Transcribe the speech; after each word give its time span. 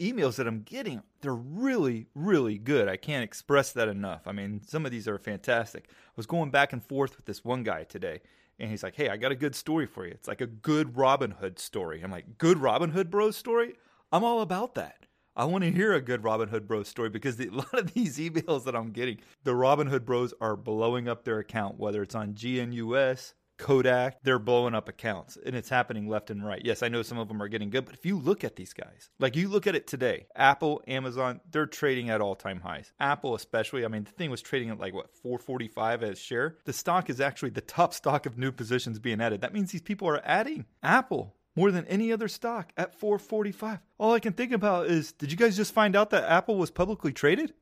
emails 0.00 0.36
that 0.36 0.46
I'm 0.46 0.62
getting, 0.62 1.02
they're 1.20 1.34
really, 1.34 2.06
really 2.14 2.58
good. 2.58 2.88
I 2.88 2.96
can't 2.96 3.24
express 3.24 3.72
that 3.72 3.88
enough. 3.88 4.22
I 4.26 4.32
mean, 4.32 4.60
some 4.66 4.84
of 4.84 4.92
these 4.92 5.08
are 5.08 5.18
fantastic. 5.18 5.86
I 5.88 6.12
was 6.16 6.26
going 6.26 6.50
back 6.50 6.72
and 6.72 6.82
forth 6.82 7.16
with 7.16 7.26
this 7.26 7.44
one 7.44 7.62
guy 7.62 7.84
today, 7.84 8.20
and 8.58 8.70
he's 8.70 8.82
like, 8.82 8.94
Hey, 8.94 9.08
I 9.08 9.16
got 9.16 9.32
a 9.32 9.36
good 9.36 9.54
story 9.54 9.86
for 9.86 10.06
you. 10.06 10.12
It's 10.12 10.28
like 10.28 10.40
a 10.40 10.46
good 10.46 10.96
Robin 10.96 11.30
Hood 11.32 11.58
story. 11.58 12.02
I'm 12.02 12.10
like, 12.10 12.38
Good 12.38 12.58
Robin 12.58 12.90
Hood 12.90 13.10
Bros 13.10 13.36
story? 13.36 13.74
I'm 14.12 14.24
all 14.24 14.40
about 14.40 14.74
that. 14.76 15.06
I 15.38 15.44
want 15.44 15.64
to 15.64 15.70
hear 15.70 15.92
a 15.92 16.00
good 16.00 16.24
Robin 16.24 16.48
Hood 16.48 16.66
Bros 16.66 16.88
story 16.88 17.10
because 17.10 17.36
the, 17.36 17.48
a 17.52 17.52
lot 17.52 17.78
of 17.78 17.92
these 17.92 18.18
emails 18.18 18.64
that 18.64 18.74
I'm 18.74 18.90
getting, 18.90 19.18
the 19.44 19.54
Robin 19.54 19.86
Hood 19.86 20.06
Bros 20.06 20.32
are 20.40 20.56
blowing 20.56 21.08
up 21.08 21.24
their 21.24 21.38
account, 21.38 21.78
whether 21.78 22.02
it's 22.02 22.14
on 22.14 22.34
GNUS, 22.34 23.34
Kodak, 23.58 24.22
they're 24.22 24.38
blowing 24.38 24.74
up 24.74 24.88
accounts 24.88 25.38
and 25.44 25.54
it's 25.54 25.68
happening 25.68 26.08
left 26.08 26.30
and 26.30 26.44
right. 26.44 26.62
Yes, 26.64 26.82
I 26.82 26.88
know 26.88 27.02
some 27.02 27.18
of 27.18 27.28
them 27.28 27.42
are 27.42 27.48
getting 27.48 27.70
good, 27.70 27.84
but 27.84 27.94
if 27.94 28.06
you 28.06 28.18
look 28.18 28.44
at 28.44 28.56
these 28.56 28.72
guys, 28.72 29.10
like 29.18 29.36
you 29.36 29.48
look 29.48 29.66
at 29.66 29.74
it 29.74 29.86
today, 29.86 30.26
Apple, 30.34 30.82
Amazon, 30.86 31.40
they're 31.50 31.66
trading 31.66 32.10
at 32.10 32.20
all 32.20 32.34
time 32.34 32.60
highs. 32.60 32.92
Apple, 33.00 33.34
especially, 33.34 33.84
I 33.84 33.88
mean, 33.88 34.04
the 34.04 34.10
thing 34.10 34.30
was 34.30 34.42
trading 34.42 34.70
at 34.70 34.78
like 34.78 34.94
what, 34.94 35.14
445 35.22 36.02
as 36.02 36.18
share. 36.18 36.56
The 36.64 36.72
stock 36.72 37.10
is 37.10 37.20
actually 37.20 37.50
the 37.50 37.60
top 37.60 37.94
stock 37.94 38.26
of 38.26 38.38
new 38.38 38.52
positions 38.52 38.98
being 38.98 39.20
added. 39.20 39.40
That 39.40 39.54
means 39.54 39.72
these 39.72 39.82
people 39.82 40.08
are 40.08 40.22
adding 40.24 40.66
Apple 40.82 41.36
more 41.56 41.70
than 41.70 41.86
any 41.86 42.12
other 42.12 42.28
stock 42.28 42.70
at 42.76 42.94
445. 42.94 43.78
All 43.98 44.12
I 44.12 44.20
can 44.20 44.34
think 44.34 44.52
about 44.52 44.86
is 44.86 45.12
did 45.12 45.32
you 45.32 45.38
guys 45.38 45.56
just 45.56 45.72
find 45.72 45.96
out 45.96 46.10
that 46.10 46.30
Apple 46.30 46.56
was 46.56 46.70
publicly 46.70 47.12
traded? 47.12 47.54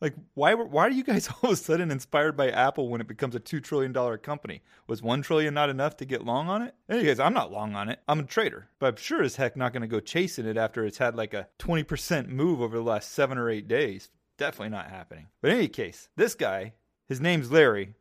Like, 0.00 0.14
why 0.34 0.54
why 0.54 0.86
are 0.86 0.90
you 0.90 1.04
guys 1.04 1.28
all 1.42 1.50
of 1.50 1.54
a 1.54 1.56
sudden 1.56 1.90
inspired 1.90 2.36
by 2.36 2.50
Apple 2.50 2.88
when 2.88 3.00
it 3.00 3.06
becomes 3.06 3.34
a 3.34 3.40
two 3.40 3.60
trillion 3.60 3.92
dollar 3.92 4.16
company? 4.16 4.62
Was 4.86 5.02
one 5.02 5.22
trillion 5.22 5.52
not 5.52 5.68
enough 5.68 5.96
to 5.98 6.04
get 6.04 6.24
long 6.24 6.48
on 6.48 6.62
it? 6.62 6.74
Anyways, 6.88 7.20
I'm 7.20 7.34
not 7.34 7.52
long 7.52 7.74
on 7.74 7.88
it. 7.88 8.00
I'm 8.08 8.20
a 8.20 8.24
trader, 8.24 8.68
but 8.78 8.86
I'm 8.86 8.96
sure 8.96 9.22
as 9.22 9.36
heck 9.36 9.56
not 9.56 9.72
going 9.72 9.82
to 9.82 9.88
go 9.88 10.00
chasing 10.00 10.46
it 10.46 10.56
after 10.56 10.84
it's 10.84 10.98
had 10.98 11.16
like 11.16 11.34
a 11.34 11.48
20% 11.58 12.28
move 12.28 12.60
over 12.60 12.76
the 12.76 12.82
last 12.82 13.12
seven 13.12 13.36
or 13.36 13.50
eight 13.50 13.68
days. 13.68 14.10
Definitely 14.38 14.70
not 14.70 14.88
happening. 14.90 15.26
But 15.42 15.50
in 15.50 15.58
any 15.58 15.68
case, 15.68 16.08
this 16.16 16.34
guy, 16.34 16.72
his 17.06 17.20
name's 17.20 17.52
Larry. 17.52 17.94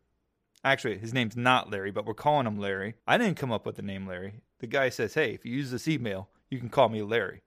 Actually, 0.63 0.97
his 0.97 1.13
name's 1.13 1.35
not 1.35 1.69
Larry, 1.69 1.91
but 1.91 2.05
we're 2.05 2.13
calling 2.13 2.47
him 2.47 2.57
Larry. 2.57 2.95
I 3.05 3.17
didn't 3.17 3.37
come 3.37 3.51
up 3.51 3.65
with 3.65 3.75
the 3.75 3.81
name 3.81 4.07
Larry. 4.07 4.35
The 4.59 4.67
guy 4.67 4.89
says, 4.89 5.13
"Hey, 5.13 5.33
if 5.33 5.45
you 5.45 5.53
use 5.53 5.71
this 5.71 5.87
email, 5.87 6.29
you 6.49 6.59
can 6.59 6.69
call 6.69 6.89
me 6.89 7.01
Larry." 7.01 7.41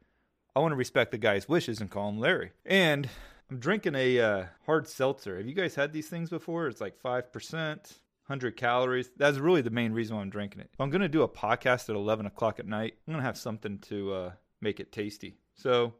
I 0.54 0.60
want 0.60 0.72
to 0.72 0.76
respect 0.76 1.10
the 1.10 1.18
guy's 1.18 1.48
wishes 1.48 1.80
and 1.80 1.91
call 1.91 2.10
him 2.10 2.18
Larry. 2.18 2.52
And 2.66 3.08
I'm 3.52 3.58
drinking 3.58 3.96
a 3.96 4.18
uh, 4.18 4.44
hard 4.64 4.88
seltzer. 4.88 5.36
Have 5.36 5.46
you 5.46 5.52
guys 5.52 5.74
had 5.74 5.92
these 5.92 6.08
things 6.08 6.30
before? 6.30 6.68
It's 6.68 6.80
like 6.80 6.98
5%, 6.98 7.52
100 7.52 8.56
calories. 8.56 9.10
That's 9.18 9.36
really 9.36 9.60
the 9.60 9.68
main 9.68 9.92
reason 9.92 10.16
why 10.16 10.22
I'm 10.22 10.30
drinking 10.30 10.62
it. 10.62 10.70
If 10.72 10.80
I'm 10.80 10.88
going 10.88 11.02
to 11.02 11.08
do 11.08 11.20
a 11.20 11.28
podcast 11.28 11.91
at 11.91 11.96
11 11.96 12.24
o'clock 12.24 12.58
at 12.58 12.66
night, 12.66 12.94
I'm 13.06 13.12
going 13.12 13.20
to 13.20 13.26
have 13.26 13.36
something 13.36 13.78
to 13.80 14.14
uh, 14.14 14.30
make 14.62 14.80
it 14.80 14.91
tasty. 14.91 15.36
So, 15.54 15.92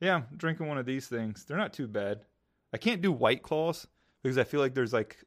yeah, 0.00 0.16
I'm 0.16 0.26
drinking 0.36 0.68
one 0.68 0.76
of 0.76 0.84
these 0.84 1.08
things. 1.08 1.46
They're 1.46 1.56
not 1.56 1.72
too 1.72 1.88
bad. 1.88 2.20
I 2.74 2.76
can't 2.76 3.00
do 3.00 3.12
White 3.12 3.42
Claws 3.42 3.86
because 4.22 4.36
I 4.36 4.44
feel 4.44 4.60
like 4.60 4.74
there's 4.74 4.92
like 4.92 5.24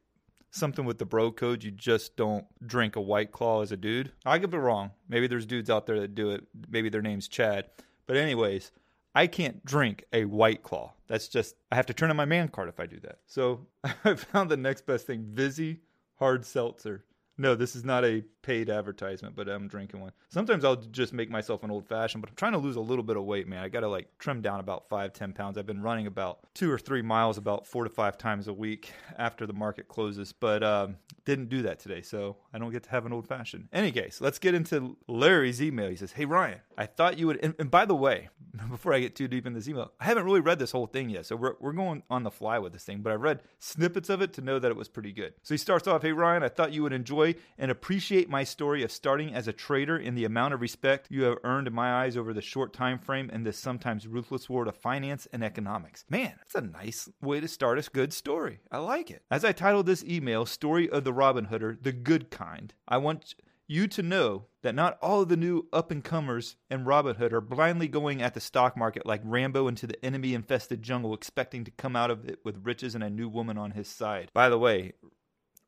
something 0.51 0.85
with 0.85 0.99
the 0.99 1.07
bro 1.07 1.31
code. 1.31 1.63
You 1.63 1.71
just 1.71 2.15
don't 2.15 2.45
drink 2.63 2.97
a 2.97 3.01
White 3.01 3.31
Claw 3.31 3.63
as 3.63 3.71
a 3.71 3.77
dude. 3.77 4.11
I 4.27 4.37
could 4.37 4.51
be 4.51 4.59
wrong. 4.59 4.91
Maybe 5.09 5.25
there's 5.25 5.47
dudes 5.47 5.71
out 5.71 5.87
there 5.87 6.01
that 6.01 6.13
do 6.13 6.29
it. 6.29 6.43
Maybe 6.69 6.89
their 6.89 7.01
name's 7.01 7.27
Chad. 7.27 7.71
But, 8.05 8.17
anyways, 8.17 8.71
I 9.15 9.27
can't 9.27 9.63
drink 9.63 10.05
a 10.11 10.25
White 10.25 10.63
Claw. 10.63 10.93
That's 11.07 11.27
just, 11.27 11.55
I 11.71 11.75
have 11.75 11.85
to 11.87 11.93
turn 11.93 12.09
on 12.09 12.15
my 12.15 12.25
man 12.25 12.47
card 12.47 12.69
if 12.69 12.79
I 12.79 12.87
do 12.87 12.99
that. 13.01 13.19
So 13.27 13.67
I 14.03 14.15
found 14.15 14.49
the 14.49 14.57
next 14.57 14.85
best 14.85 15.05
thing 15.05 15.25
Vizzy 15.29 15.81
Hard 16.17 16.45
Seltzer. 16.45 17.05
No, 17.37 17.55
this 17.55 17.75
is 17.75 17.83
not 17.83 18.05
a 18.05 18.23
paid 18.43 18.69
advertisement, 18.69 19.35
but 19.35 19.49
I'm 19.49 19.67
drinking 19.67 20.01
one. 20.01 20.11
Sometimes 20.29 20.63
I'll 20.63 20.75
just 20.75 21.13
make 21.13 21.31
myself 21.31 21.63
an 21.63 21.71
old 21.71 21.87
fashioned, 21.87 22.21
but 22.21 22.29
I'm 22.29 22.35
trying 22.35 22.51
to 22.51 22.59
lose 22.59 22.75
a 22.75 22.81
little 22.81 23.03
bit 23.03 23.17
of 23.17 23.23
weight, 23.23 23.47
man. 23.47 23.63
I 23.63 23.69
got 23.69 23.79
to 23.79 23.87
like 23.87 24.07
trim 24.19 24.41
down 24.41 24.59
about 24.59 24.87
five, 24.89 25.13
ten 25.13 25.33
pounds. 25.33 25.57
I've 25.57 25.65
been 25.65 25.81
running 25.81 26.05
about 26.05 26.39
two 26.53 26.71
or 26.71 26.77
three 26.77 27.01
miles 27.01 27.37
about 27.37 27.65
four 27.65 27.83
to 27.83 27.89
five 27.89 28.17
times 28.17 28.47
a 28.47 28.53
week 28.53 28.91
after 29.17 29.47
the 29.47 29.53
market 29.53 29.87
closes, 29.87 30.33
but 30.33 30.61
um, 30.61 30.97
didn't 31.25 31.49
do 31.49 31.61
that 31.63 31.79
today, 31.79 32.01
so 32.01 32.37
I 32.53 32.57
don't 32.57 32.71
get 32.71 32.83
to 32.83 32.89
have 32.89 33.05
an 33.05 33.13
old 33.13 33.27
fashioned. 33.27 33.69
Any 33.71 33.91
case, 33.91 34.19
let's 34.19 34.39
get 34.39 34.53
into 34.53 34.97
Larry's 35.07 35.61
email. 35.61 35.89
He 35.89 35.95
says, 35.95 36.11
Hey, 36.11 36.25
Ryan, 36.25 36.59
I 36.77 36.85
thought 36.85 37.17
you 37.17 37.27
would. 37.27 37.39
And, 37.41 37.55
and 37.57 37.71
by 37.71 37.85
the 37.85 37.95
way, 37.95 38.29
before 38.69 38.93
I 38.93 38.99
get 38.99 39.15
too 39.15 39.27
deep 39.27 39.47
in 39.47 39.53
this 39.53 39.67
email, 39.67 39.91
I 39.99 40.05
haven't 40.05 40.25
really 40.25 40.41
read 40.41 40.59
this 40.59 40.71
whole 40.71 40.87
thing 40.87 41.09
yet, 41.09 41.25
so 41.25 41.35
we're, 41.35 41.55
we're 41.59 41.71
going 41.71 42.03
on 42.09 42.23
the 42.23 42.31
fly 42.31 42.59
with 42.59 42.73
this 42.73 42.83
thing, 42.83 43.01
but 43.01 43.11
I 43.11 43.15
read 43.15 43.41
snippets 43.59 44.09
of 44.09 44.21
it 44.21 44.33
to 44.33 44.41
know 44.41 44.59
that 44.59 44.69
it 44.69 44.75
was 44.75 44.89
pretty 44.89 45.13
good. 45.13 45.33
So 45.43 45.53
he 45.53 45.57
starts 45.57 45.87
off, 45.87 46.01
Hey, 46.01 46.11
Ryan, 46.11 46.43
I 46.43 46.49
thought 46.49 46.73
you 46.73 46.83
would 46.83 46.93
enjoy 46.93 47.35
and 47.57 47.71
appreciate 47.71 48.29
my 48.33 48.43
story 48.43 48.81
of 48.81 48.91
starting 48.91 49.31
as 49.31 49.47
a 49.47 49.53
trader 49.53 49.95
and 49.95 50.17
the 50.17 50.25
amount 50.25 50.55
of 50.55 50.59
respect 50.59 51.05
you 51.11 51.21
have 51.21 51.37
earned 51.43 51.67
in 51.67 51.73
my 51.73 52.03
eyes 52.03 52.17
over 52.17 52.33
the 52.33 52.41
short 52.41 52.73
time 52.73 52.97
frame 52.97 53.29
in 53.29 53.43
this 53.43 53.59
sometimes 53.59 54.07
ruthless 54.07 54.49
world 54.49 54.67
of 54.67 54.75
finance 54.75 55.27
and 55.31 55.43
economics. 55.43 56.03
Man, 56.09 56.33
that's 56.39 56.55
a 56.55 56.61
nice 56.61 57.07
way 57.21 57.39
to 57.39 57.47
start 57.47 57.77
a 57.77 57.91
good 57.91 58.11
story. 58.11 58.59
I 58.71 58.79
like 58.79 59.11
it. 59.11 59.21
As 59.29 59.45
I 59.45 59.51
titled 59.51 59.85
this 59.85 60.03
email, 60.03 60.47
Story 60.47 60.89
of 60.89 61.03
the 61.03 61.13
Robin 61.13 61.45
Hooder, 61.45 61.77
the 61.79 61.91
Good 61.91 62.31
Kind, 62.31 62.73
I 62.87 62.97
want 62.97 63.35
you 63.67 63.85
to 63.87 64.01
know 64.01 64.45
that 64.63 64.73
not 64.73 64.97
all 64.99 65.21
of 65.21 65.29
the 65.29 65.37
new 65.37 65.67
up 65.71 65.91
and 65.91 66.03
comers 66.03 66.55
in 66.71 66.85
Robinhood 66.85 67.33
are 67.33 67.41
blindly 67.41 67.87
going 67.87 68.19
at 68.19 68.33
the 68.33 68.41
stock 68.41 68.75
market 68.75 69.05
like 69.05 69.21
Rambo 69.23 69.67
into 69.67 69.85
the 69.85 70.03
enemy 70.03 70.33
infested 70.33 70.81
jungle, 70.81 71.13
expecting 71.13 71.63
to 71.65 71.71
come 71.71 71.95
out 71.95 72.09
of 72.09 72.25
it 72.27 72.39
with 72.43 72.65
riches 72.65 72.95
and 72.95 73.03
a 73.03 73.11
new 73.11 73.29
woman 73.29 73.59
on 73.59 73.71
his 73.71 73.87
side. 73.87 74.31
By 74.33 74.49
the 74.49 74.57
way, 74.57 74.93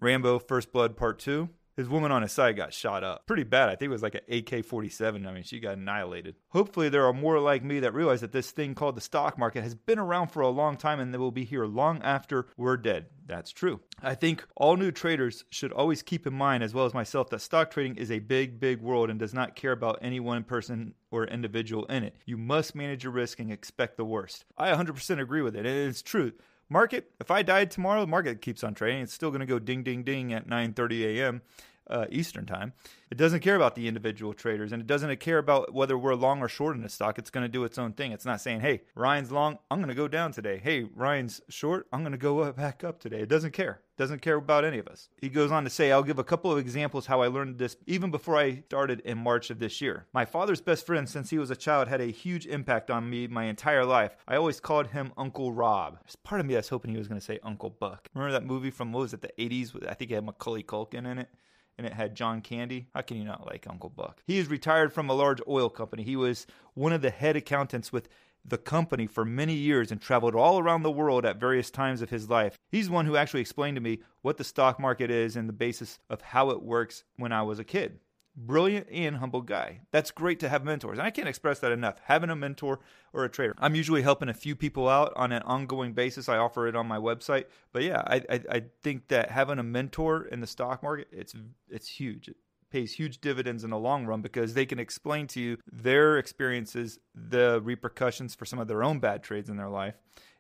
Rambo 0.01 0.39
First 0.39 0.71
Blood 0.71 0.97
Part 0.97 1.19
2, 1.19 1.47
his 1.75 1.90
woman 1.90 2.12
on 2.12 2.22
his 2.22 2.31
side 2.31 2.56
got 2.56 2.74
shot 2.74 3.03
up. 3.03 3.25
Pretty 3.25 3.44
bad. 3.44 3.69
I 3.69 3.75
think 3.75 3.90
it 3.90 3.94
was 3.94 4.03
like 4.03 4.16
an 4.16 4.38
AK 4.38 4.66
47. 4.66 5.25
I 5.25 5.34
mean, 5.34 5.44
she 5.44 5.59
got 5.59 5.78
annihilated. 5.78 6.36
Hopefully, 6.50 6.90
there 6.90 7.06
are 7.06 7.13
more 7.13 7.40
like 7.40 7.63
me 7.63 7.81
that 7.81 7.94
realize 7.94 8.22
that 8.22 8.31
this 8.31 8.52
thing 8.52 8.75
called 8.75 8.96
the 8.96 9.02
stock 9.02 9.38
market 9.38 9.63
has 9.63 9.75
been 9.75 10.00
around 10.00 10.30
for 10.30 10.41
a 10.41 10.50
long 10.50 10.78
time 10.78 11.00
and 11.00 11.13
they 11.13 11.18
will 11.18 11.31
be 11.31 11.46
here 11.46 11.66
long 11.66 12.02
after 12.02 12.47
we're 12.58 12.78
dead. 12.78 13.08
That's 13.28 13.52
true. 13.52 13.81
I 14.02 14.16
think 14.16 14.46
all 14.56 14.78
new 14.78 14.91
traders 14.91 15.46
should 15.50 15.72
always 15.72 16.03
keep 16.03 16.28
in 16.28 16.34
mind, 16.34 16.63
as 16.63 16.74
well 16.74 16.86
as 16.86 16.94
myself, 16.94 17.30
that 17.30 17.41
stock 17.41 17.72
trading 17.72 17.97
is 17.97 18.12
a 18.12 18.19
big, 18.19 18.59
big 18.59 18.81
world 18.81 19.10
and 19.10 19.19
does 19.19 19.33
not 19.33 19.56
care 19.56 19.71
about 19.71 20.00
any 20.01 20.19
one 20.19 20.44
person 20.44 20.94
or 21.12 21.25
individual 21.25 21.86
in 21.86 22.04
it. 22.04 22.16
You 22.25 22.38
must 22.38 22.75
manage 22.75 23.04
your 23.04 23.13
risk 23.13 23.39
and 23.39 23.51
expect 23.51 23.98
the 23.98 24.06
worst. 24.06 24.45
I 24.57 24.71
100% 24.71 25.19
agree 25.19 25.42
with 25.42 25.56
it, 25.56 25.66
and 25.66 25.89
it's 25.89 26.04
true. 26.04 26.33
Market, 26.69 27.12
if 27.19 27.29
I 27.29 27.44
died 27.44 27.69
tomorrow, 27.69 28.01
the 28.01 28.07
market 28.07 28.41
keeps 28.41 28.63
on 28.63 28.73
trading. 28.73 29.01
It's 29.01 29.13
still 29.13 29.29
going 29.29 29.41
to 29.41 29.45
go 29.45 29.59
ding, 29.59 29.83
ding, 29.83 30.03
ding 30.03 30.33
at 30.33 30.47
9:30 30.47 31.17
a.m. 31.17 31.41
Uh, 31.88 32.06
Eastern 32.09 32.47
time. 32.47 32.73
It 33.12 33.17
doesn't 33.17 33.41
care 33.41 33.56
about 33.56 33.75
the 33.75 33.88
individual 33.88 34.33
traders, 34.33 34.71
and 34.71 34.81
it 34.81 34.88
doesn't 34.88 35.19
care 35.19 35.38
about 35.38 35.71
whether 35.71 35.95
we're 35.95 36.15
long 36.15 36.41
or 36.41 36.47
short 36.47 36.75
in 36.75 36.83
a 36.83 36.89
stock. 36.89 37.19
It's 37.19 37.29
going 37.29 37.44
to 37.44 37.50
do 37.50 37.63
its 37.63 37.77
own 37.77 37.94
thing. 37.94 38.12
It's 38.12 38.25
not 38.25 38.41
saying, 38.41 38.62
"Hey, 38.62 38.81
Ryan's 38.95 39.31
long, 39.31 39.59
I'm 39.69 39.77
going 39.77 39.89
to 39.89 39.95
go 39.95 40.07
down 40.07 40.31
today." 40.31 40.59
Hey, 40.63 40.88
Ryan's 40.95 41.41
short, 41.50 41.88
I'm 41.94 42.01
going 42.01 42.13
to 42.13 42.17
go 42.17 42.51
back 42.51 42.83
up 42.83 43.00
today. 43.00 43.19
It 43.19 43.29
doesn't 43.29 43.51
care. 43.51 43.81
Doesn't 43.97 44.21
care 44.21 44.36
about 44.36 44.65
any 44.65 44.77
of 44.77 44.88
us. 44.88 45.09
He 45.21 45.30
goes 45.30 45.51
on 45.51 45.63
to 45.63 45.69
say, 45.69 45.92
"I'll 45.92 46.03
give 46.03 46.19
a 46.19 46.24
couple 46.24 46.51
of 46.51 46.57
examples 46.57 47.06
how 47.06 47.21
I 47.21 47.27
learned 47.27 47.57
this 47.57 47.77
even 47.88 48.12
before 48.12 48.38
I 48.38 48.63
started 48.65 49.00
in 49.01 49.18
March 49.18 49.50
of 49.50 49.59
this 49.59 49.80
year. 49.80 50.06
My 50.13 50.25
father's 50.25 50.59
best 50.59 50.86
friend 50.86 51.07
since 51.07 51.30
he 51.30 51.38
was 51.38 51.50
a 51.50 51.56
child 51.56 51.88
had 51.88 52.01
a 52.01 52.06
huge 52.06 52.45
impact 52.45 52.92
on 52.92 53.09
me 53.09 53.27
my 53.27 53.45
entire 53.45 53.86
life. 53.86 54.18
I 54.27 54.36
always 54.36 54.59
called 54.59 54.88
him 54.88 55.13
Uncle 55.18 55.53
Rob. 55.53 56.00
There's 56.03 56.18
part 56.18 56.42
of 56.42 56.47
me 56.47 56.56
that's 56.56 56.69
hoping 56.69 56.92
he 56.92 56.97
was 56.97 57.07
going 57.07 57.19
to 57.19 57.25
say 57.25 57.39
Uncle 57.42 57.69
Buck. 57.69 58.09
Remember 58.13 58.33
that 58.33 58.45
movie 58.45 58.71
from 58.71 58.92
what 58.92 59.01
was 59.01 59.13
it, 59.13 59.21
the 59.21 59.31
80s? 59.39 59.88
I 59.88 59.94
think 59.94 60.12
it 60.12 60.15
had 60.15 60.25
Macaulay 60.25 60.63
Culkin 60.63 61.09
in 61.09 61.19
it." 61.19 61.30
and 61.77 61.86
it 61.86 61.94
had 61.94 62.15
John 62.15 62.42
Candy. 62.42 62.88
How 62.94 63.01
can 63.01 63.18
you 63.18 63.25
not 63.25 63.45
like 63.45 63.68
Uncle 63.69 63.89
Buck? 63.89 64.21
He 64.25 64.38
is 64.38 64.47
retired 64.47 64.94
from 64.94 65.09
a 65.09 65.13
large 65.13 65.42
oil 65.47 65.69
company. 65.69 66.03
He 66.03 66.15
was 66.15 66.47
one 66.74 66.94
of 66.94 67.01
the 67.01 67.09
head 67.09 67.36
accountants 67.36 67.92
with 67.92 68.07
the 68.47 68.57
company 68.57 69.07
for 69.07 69.25
many 69.25 69.53
years 69.53 69.92
and 69.92 70.01
traveled 70.01 70.36
all 70.36 70.59
around 70.59 70.83
the 70.83 70.92
world 70.92 71.25
at 71.25 71.39
various 71.39 71.71
times 71.71 72.01
of 72.01 72.09
his 72.09 72.30
life. 72.30 72.57
He's 72.71 72.89
one 72.89 73.06
who 73.06 73.15
actually 73.15 73.42
explained 73.42 73.75
to 73.75 73.81
me 73.81 74.00
what 74.21 74.38
the 74.38 74.44
stock 74.44 74.80
market 74.80 75.09
is 75.09 75.36
and 75.36 75.50
the 75.50 75.53
basis 75.53 76.00
of 76.09 76.21
how 76.21 76.50
it 76.51 76.62
works 76.62 77.03
when 77.18 77.31
I 77.31 77.42
was 77.42 77.59
a 77.59 77.63
kid. 77.63 78.00
Brilliant 78.38 78.88
and 78.92 79.15
humble 79.15 79.42
guy. 79.42 79.80
That's 79.92 80.12
great 80.12 80.42
to 80.42 80.50
have 80.50 80.65
mentors. 80.65 80.97
And 80.97 81.07
I 81.07 81.09
can't 81.09 81.30
express 81.30 81.59
that 81.59 81.71
enough. 81.71 82.01
Having 82.03 82.31
a 82.31 82.36
mentor 82.36 82.81
or 83.13 83.24
a 83.24 83.30
trader. 83.30 83.56
I'm 83.59 83.75
usually 83.75 84.01
helping 84.01 84.27
a 84.27 84.33
few 84.33 84.57
people 84.57 84.89
out 84.89 85.13
on 85.15 85.31
an 85.31 85.42
ongoing 85.44 85.94
basis. 85.94 86.27
I 86.27 86.38
offer 86.38 86.68
it 86.68 86.75
on 86.75 86.86
my 86.86 86.97
website. 86.97 87.45
But 87.71 87.83
yeah, 87.83 88.03
I, 88.06 88.15
I, 88.30 88.42
I 88.51 88.63
think 88.83 89.07
that 89.07 89.31
having 89.31 89.57
a 89.57 89.63
mentor 89.63 90.25
in 90.25 90.42
the 90.42 90.47
stock 90.47 90.83
market, 90.83 91.07
it's 91.13 91.33
it's 91.69 91.88
huge 91.88 92.30
pays 92.75 92.92
huge 92.92 93.22
dividends 93.22 93.63
in 93.63 93.69
the 93.69 93.77
long 93.77 94.06
run 94.06 94.22
because 94.22 94.54
they 94.54 94.66
can 94.66 94.80
explain 94.80 95.27
to 95.27 95.39
you 95.39 95.57
their 95.72 96.18
experiences, 96.18 97.00
the 97.16 97.62
repercussions 97.63 98.36
for 98.36 98.45
some 98.45 98.60
of 98.60 98.68
their 98.68 98.83
own 98.83 99.00
bad 99.00 99.24
trades 99.24 99.50
in 99.50 99.56
their 99.56 99.69
life, 99.69 99.95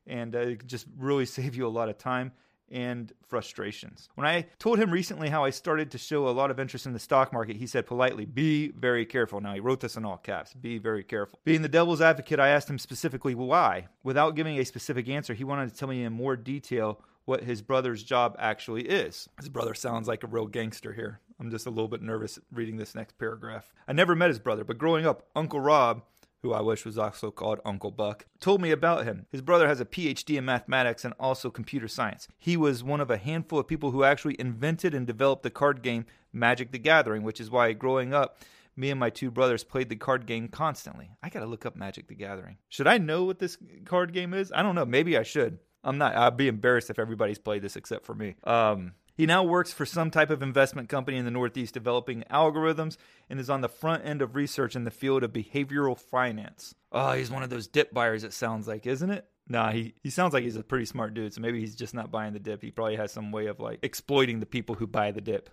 and 0.05 0.35
uh, 0.35 0.39
it 0.39 0.67
just 0.67 0.85
really 0.97 1.25
save 1.37 1.55
you 1.55 1.65
a 1.65 1.69
lot 1.69 1.87
of 1.87 1.97
time 1.97 2.33
and 2.69 3.13
frustrations. 3.27 4.09
When 4.15 4.27
I 4.27 4.47
told 4.59 4.79
him 4.79 4.91
recently 4.91 5.29
how 5.29 5.45
I 5.45 5.51
started 5.51 5.91
to 5.91 5.97
show 5.97 6.27
a 6.27 6.31
lot 6.31 6.51
of 6.51 6.59
interest 6.59 6.85
in 6.85 6.91
the 6.91 6.99
stock 6.99 7.31
market, 7.31 7.55
he 7.55 7.67
said 7.67 7.85
politely, 7.85 8.25
Be 8.25 8.69
very 8.69 9.05
careful. 9.05 9.39
Now, 9.39 9.53
he 9.53 9.61
wrote 9.61 9.79
this 9.79 9.95
in 9.95 10.03
all 10.03 10.17
caps 10.17 10.53
Be 10.55 10.77
very 10.77 11.05
careful. 11.05 11.39
Being 11.45 11.61
the 11.61 11.69
devil's 11.69 12.01
advocate, 12.01 12.41
I 12.41 12.49
asked 12.49 12.69
him 12.69 12.79
specifically 12.79 13.33
why. 13.33 13.87
Without 14.03 14.35
giving 14.35 14.59
a 14.59 14.65
specific 14.65 15.07
answer, 15.07 15.33
he 15.33 15.45
wanted 15.45 15.69
to 15.69 15.75
tell 15.77 15.87
me 15.87 16.03
in 16.03 16.11
more 16.11 16.35
detail 16.35 16.99
what 17.25 17.43
his 17.43 17.61
brother's 17.61 18.03
job 18.03 18.35
actually 18.39 18.83
is. 18.83 19.27
His 19.39 19.49
brother 19.49 19.73
sounds 19.73 20.07
like 20.07 20.23
a 20.23 20.27
real 20.27 20.47
gangster 20.47 20.93
here. 20.93 21.19
I'm 21.39 21.51
just 21.51 21.65
a 21.65 21.71
little 21.71 21.87
bit 21.87 22.01
nervous 22.01 22.39
reading 22.51 22.77
this 22.77 22.95
next 22.95 23.17
paragraph. 23.17 23.73
I 23.87 23.93
never 23.93 24.15
met 24.15 24.29
his 24.29 24.39
brother, 24.39 24.63
but 24.63 24.77
growing 24.77 25.05
up, 25.05 25.27
Uncle 25.35 25.59
Rob, 25.59 26.03
who 26.41 26.53
I 26.53 26.61
wish 26.61 26.85
was 26.85 26.97
also 26.97 27.31
called 27.31 27.59
Uncle 27.65 27.91
Buck, 27.91 28.27
told 28.39 28.61
me 28.61 28.71
about 28.71 29.03
him. 29.03 29.25
His 29.31 29.41
brother 29.41 29.67
has 29.67 29.81
a 29.81 29.85
PhD 29.85 30.37
in 30.37 30.45
mathematics 30.45 31.03
and 31.03 31.13
also 31.19 31.49
computer 31.49 31.87
science. 31.87 32.27
He 32.37 32.55
was 32.55 32.83
one 32.83 33.01
of 33.01 33.09
a 33.09 33.17
handful 33.17 33.59
of 33.59 33.67
people 33.67 33.91
who 33.91 34.03
actually 34.03 34.39
invented 34.39 34.93
and 34.93 35.07
developed 35.07 35.43
the 35.43 35.49
card 35.49 35.81
game 35.81 36.05
Magic 36.31 36.71
the 36.71 36.77
Gathering, 36.77 37.23
which 37.23 37.39
is 37.41 37.49
why 37.49 37.73
growing 37.73 38.13
up, 38.13 38.37
me 38.75 38.91
and 38.91 38.99
my 38.99 39.09
two 39.09 39.31
brothers 39.31 39.63
played 39.63 39.89
the 39.89 39.95
card 39.95 40.25
game 40.25 40.47
constantly. 40.47 41.09
I 41.23 41.29
gotta 41.29 41.45
look 41.45 41.65
up 41.65 41.75
Magic 41.75 42.07
the 42.07 42.15
Gathering. 42.15 42.57
Should 42.69 42.87
I 42.87 42.97
know 42.97 43.23
what 43.23 43.39
this 43.39 43.57
card 43.85 44.13
game 44.13 44.33
is? 44.33 44.51
I 44.53 44.61
don't 44.61 44.75
know. 44.75 44.85
Maybe 44.85 45.17
I 45.17 45.23
should. 45.23 45.59
I'm 45.85 45.97
not. 45.97 46.15
I'd 46.15 46.35
be 46.35 46.47
embarrassed 46.47 46.89
if 46.89 46.99
everybody's 46.99 47.37
played 47.37 47.61
this 47.61 47.75
except 47.75 48.05
for 48.05 48.15
me. 48.15 48.35
Um, 48.43 48.93
he 49.15 49.25
now 49.25 49.43
works 49.43 49.71
for 49.71 49.85
some 49.85 50.11
type 50.11 50.29
of 50.29 50.41
investment 50.41 50.89
company 50.89 51.17
in 51.17 51.23
the 51.23 51.31
Northeast 51.31 51.73
developing 51.73 52.23
algorithms 52.29 52.97
and 53.29 53.39
is 53.39 53.49
on 53.49 53.61
the 53.61 53.69
front 53.69 54.05
end 54.05 54.21
of 54.21 54.35
research 54.35 54.75
in 54.75 54.83
the 54.83 54.91
field 54.91 55.23
of 55.23 55.31
behavioral 55.31 55.97
finance. 55.97 56.75
Oh, 56.91 57.13
he's 57.13 57.31
one 57.31 57.43
of 57.43 57.49
those 57.49 57.67
dip 57.67 57.93
buyers, 57.93 58.25
it 58.25 58.33
sounds 58.33 58.67
like, 58.67 58.85
isn't 58.85 59.09
it? 59.09 59.25
Nah, 59.47 59.71
he, 59.71 59.93
he 60.03 60.09
sounds 60.09 60.33
like 60.33 60.43
he's 60.43 60.55
a 60.55 60.63
pretty 60.63 60.85
smart 60.85 61.13
dude, 61.13 61.33
so 61.33 61.39
maybe 61.39 61.59
he's 61.59 61.75
just 61.75 61.93
not 61.93 62.11
buying 62.11 62.33
the 62.33 62.39
dip. 62.39 62.61
He 62.61 62.71
probably 62.71 62.95
has 62.97 63.11
some 63.11 63.31
way 63.31 63.45
of 63.45 63.59
like 63.59 63.79
exploiting 63.83 64.39
the 64.39 64.45
people 64.45 64.75
who 64.75 64.87
buy 64.87 65.11
the 65.11 65.21
dip. 65.21 65.49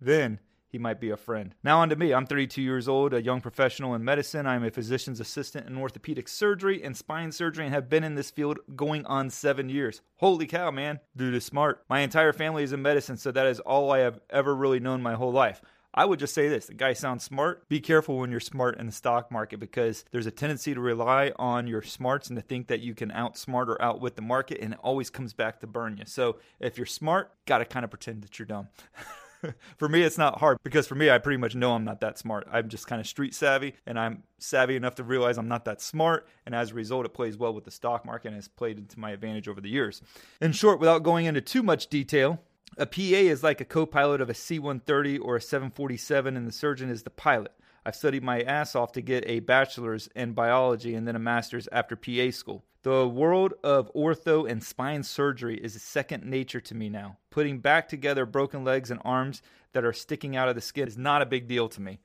Then 0.00 0.38
he 0.76 0.78
might 0.78 1.00
be 1.00 1.08
a 1.08 1.16
friend. 1.16 1.54
Now, 1.64 1.78
on 1.78 1.88
to 1.88 1.96
me. 1.96 2.12
I'm 2.12 2.26
32 2.26 2.60
years 2.60 2.86
old, 2.86 3.14
a 3.14 3.22
young 3.22 3.40
professional 3.40 3.94
in 3.94 4.04
medicine. 4.04 4.46
I'm 4.46 4.62
a 4.62 4.70
physician's 4.70 5.20
assistant 5.20 5.66
in 5.66 5.78
orthopedic 5.78 6.28
surgery 6.28 6.82
and 6.84 6.94
spine 6.94 7.32
surgery 7.32 7.64
and 7.64 7.72
have 7.72 7.88
been 7.88 8.04
in 8.04 8.14
this 8.14 8.30
field 8.30 8.58
going 8.74 9.06
on 9.06 9.30
seven 9.30 9.70
years. 9.70 10.02
Holy 10.16 10.46
cow, 10.46 10.70
man. 10.70 11.00
Dude 11.16 11.32
is 11.32 11.46
smart. 11.46 11.82
My 11.88 12.00
entire 12.00 12.34
family 12.34 12.62
is 12.62 12.74
in 12.74 12.82
medicine, 12.82 13.16
so 13.16 13.32
that 13.32 13.46
is 13.46 13.58
all 13.60 13.90
I 13.90 14.00
have 14.00 14.20
ever 14.28 14.54
really 14.54 14.78
known 14.78 15.00
my 15.00 15.14
whole 15.14 15.32
life. 15.32 15.62
I 15.94 16.04
would 16.04 16.18
just 16.18 16.34
say 16.34 16.50
this 16.50 16.66
the 16.66 16.74
guy 16.74 16.92
sounds 16.92 17.24
smart. 17.24 17.66
Be 17.70 17.80
careful 17.80 18.18
when 18.18 18.30
you're 18.30 18.38
smart 18.38 18.78
in 18.78 18.84
the 18.84 18.92
stock 18.92 19.32
market 19.32 19.60
because 19.60 20.04
there's 20.10 20.26
a 20.26 20.30
tendency 20.30 20.74
to 20.74 20.80
rely 20.80 21.32
on 21.36 21.66
your 21.66 21.80
smarts 21.80 22.28
and 22.28 22.36
to 22.36 22.42
think 22.42 22.66
that 22.66 22.80
you 22.80 22.94
can 22.94 23.10
outsmart 23.12 23.68
or 23.68 23.80
outwit 23.80 24.14
the 24.14 24.20
market, 24.20 24.58
and 24.60 24.74
it 24.74 24.80
always 24.82 25.08
comes 25.08 25.32
back 25.32 25.60
to 25.60 25.66
burn 25.66 25.96
you. 25.96 26.04
So 26.06 26.36
if 26.60 26.76
you're 26.76 26.84
smart, 26.84 27.32
got 27.46 27.58
to 27.58 27.64
kind 27.64 27.82
of 27.82 27.88
pretend 27.88 28.20
that 28.24 28.38
you're 28.38 28.44
dumb. 28.44 28.68
for 29.76 29.88
me, 29.88 30.02
it's 30.02 30.18
not 30.18 30.38
hard 30.40 30.58
because 30.62 30.86
for 30.86 30.94
me, 30.94 31.10
I 31.10 31.18
pretty 31.18 31.36
much 31.36 31.54
know 31.54 31.72
I'm 31.72 31.84
not 31.84 32.00
that 32.00 32.18
smart. 32.18 32.46
I'm 32.50 32.68
just 32.68 32.86
kind 32.86 33.00
of 33.00 33.06
street 33.06 33.34
savvy 33.34 33.74
and 33.86 33.98
I'm 33.98 34.22
savvy 34.38 34.76
enough 34.76 34.94
to 34.96 35.04
realize 35.04 35.38
I'm 35.38 35.48
not 35.48 35.64
that 35.66 35.80
smart. 35.80 36.28
And 36.44 36.54
as 36.54 36.70
a 36.70 36.74
result, 36.74 37.06
it 37.06 37.14
plays 37.14 37.36
well 37.36 37.54
with 37.54 37.64
the 37.64 37.70
stock 37.70 38.04
market 38.04 38.28
and 38.28 38.36
has 38.36 38.48
played 38.48 38.78
into 38.78 38.98
my 38.98 39.10
advantage 39.10 39.48
over 39.48 39.60
the 39.60 39.70
years. 39.70 40.02
In 40.40 40.52
short, 40.52 40.80
without 40.80 41.02
going 41.02 41.26
into 41.26 41.40
too 41.40 41.62
much 41.62 41.88
detail, 41.88 42.40
a 42.78 42.86
PA 42.86 43.00
is 43.00 43.42
like 43.42 43.60
a 43.60 43.64
co 43.64 43.86
pilot 43.86 44.20
of 44.20 44.28
a 44.28 44.34
C 44.34 44.58
130 44.58 45.18
or 45.18 45.36
a 45.36 45.40
747, 45.40 46.36
and 46.36 46.46
the 46.46 46.52
surgeon 46.52 46.90
is 46.90 47.04
the 47.04 47.10
pilot. 47.10 47.52
I've 47.86 47.94
studied 47.94 48.24
my 48.24 48.42
ass 48.42 48.74
off 48.74 48.90
to 48.92 49.00
get 49.00 49.22
a 49.28 49.38
bachelor's 49.38 50.08
in 50.16 50.32
biology 50.32 50.96
and 50.96 51.06
then 51.06 51.14
a 51.14 51.20
master's 51.20 51.68
after 51.70 51.94
PA 51.94 52.32
school. 52.32 52.64
The 52.82 53.06
world 53.06 53.54
of 53.62 53.92
ortho 53.94 54.50
and 54.50 54.60
spine 54.60 55.04
surgery 55.04 55.56
is 55.56 55.80
second 55.80 56.24
nature 56.24 56.60
to 56.62 56.74
me 56.74 56.88
now. 56.88 57.18
Putting 57.30 57.60
back 57.60 57.88
together 57.88 58.26
broken 58.26 58.64
legs 58.64 58.90
and 58.90 59.00
arms 59.04 59.40
that 59.72 59.84
are 59.84 59.92
sticking 59.92 60.34
out 60.34 60.48
of 60.48 60.56
the 60.56 60.60
skin 60.60 60.88
is 60.88 60.98
not 60.98 61.22
a 61.22 61.26
big 61.26 61.46
deal 61.46 61.68
to 61.68 61.80
me. 61.80 62.00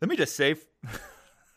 Let 0.00 0.08
me 0.08 0.16
just 0.16 0.36
say 0.36 0.56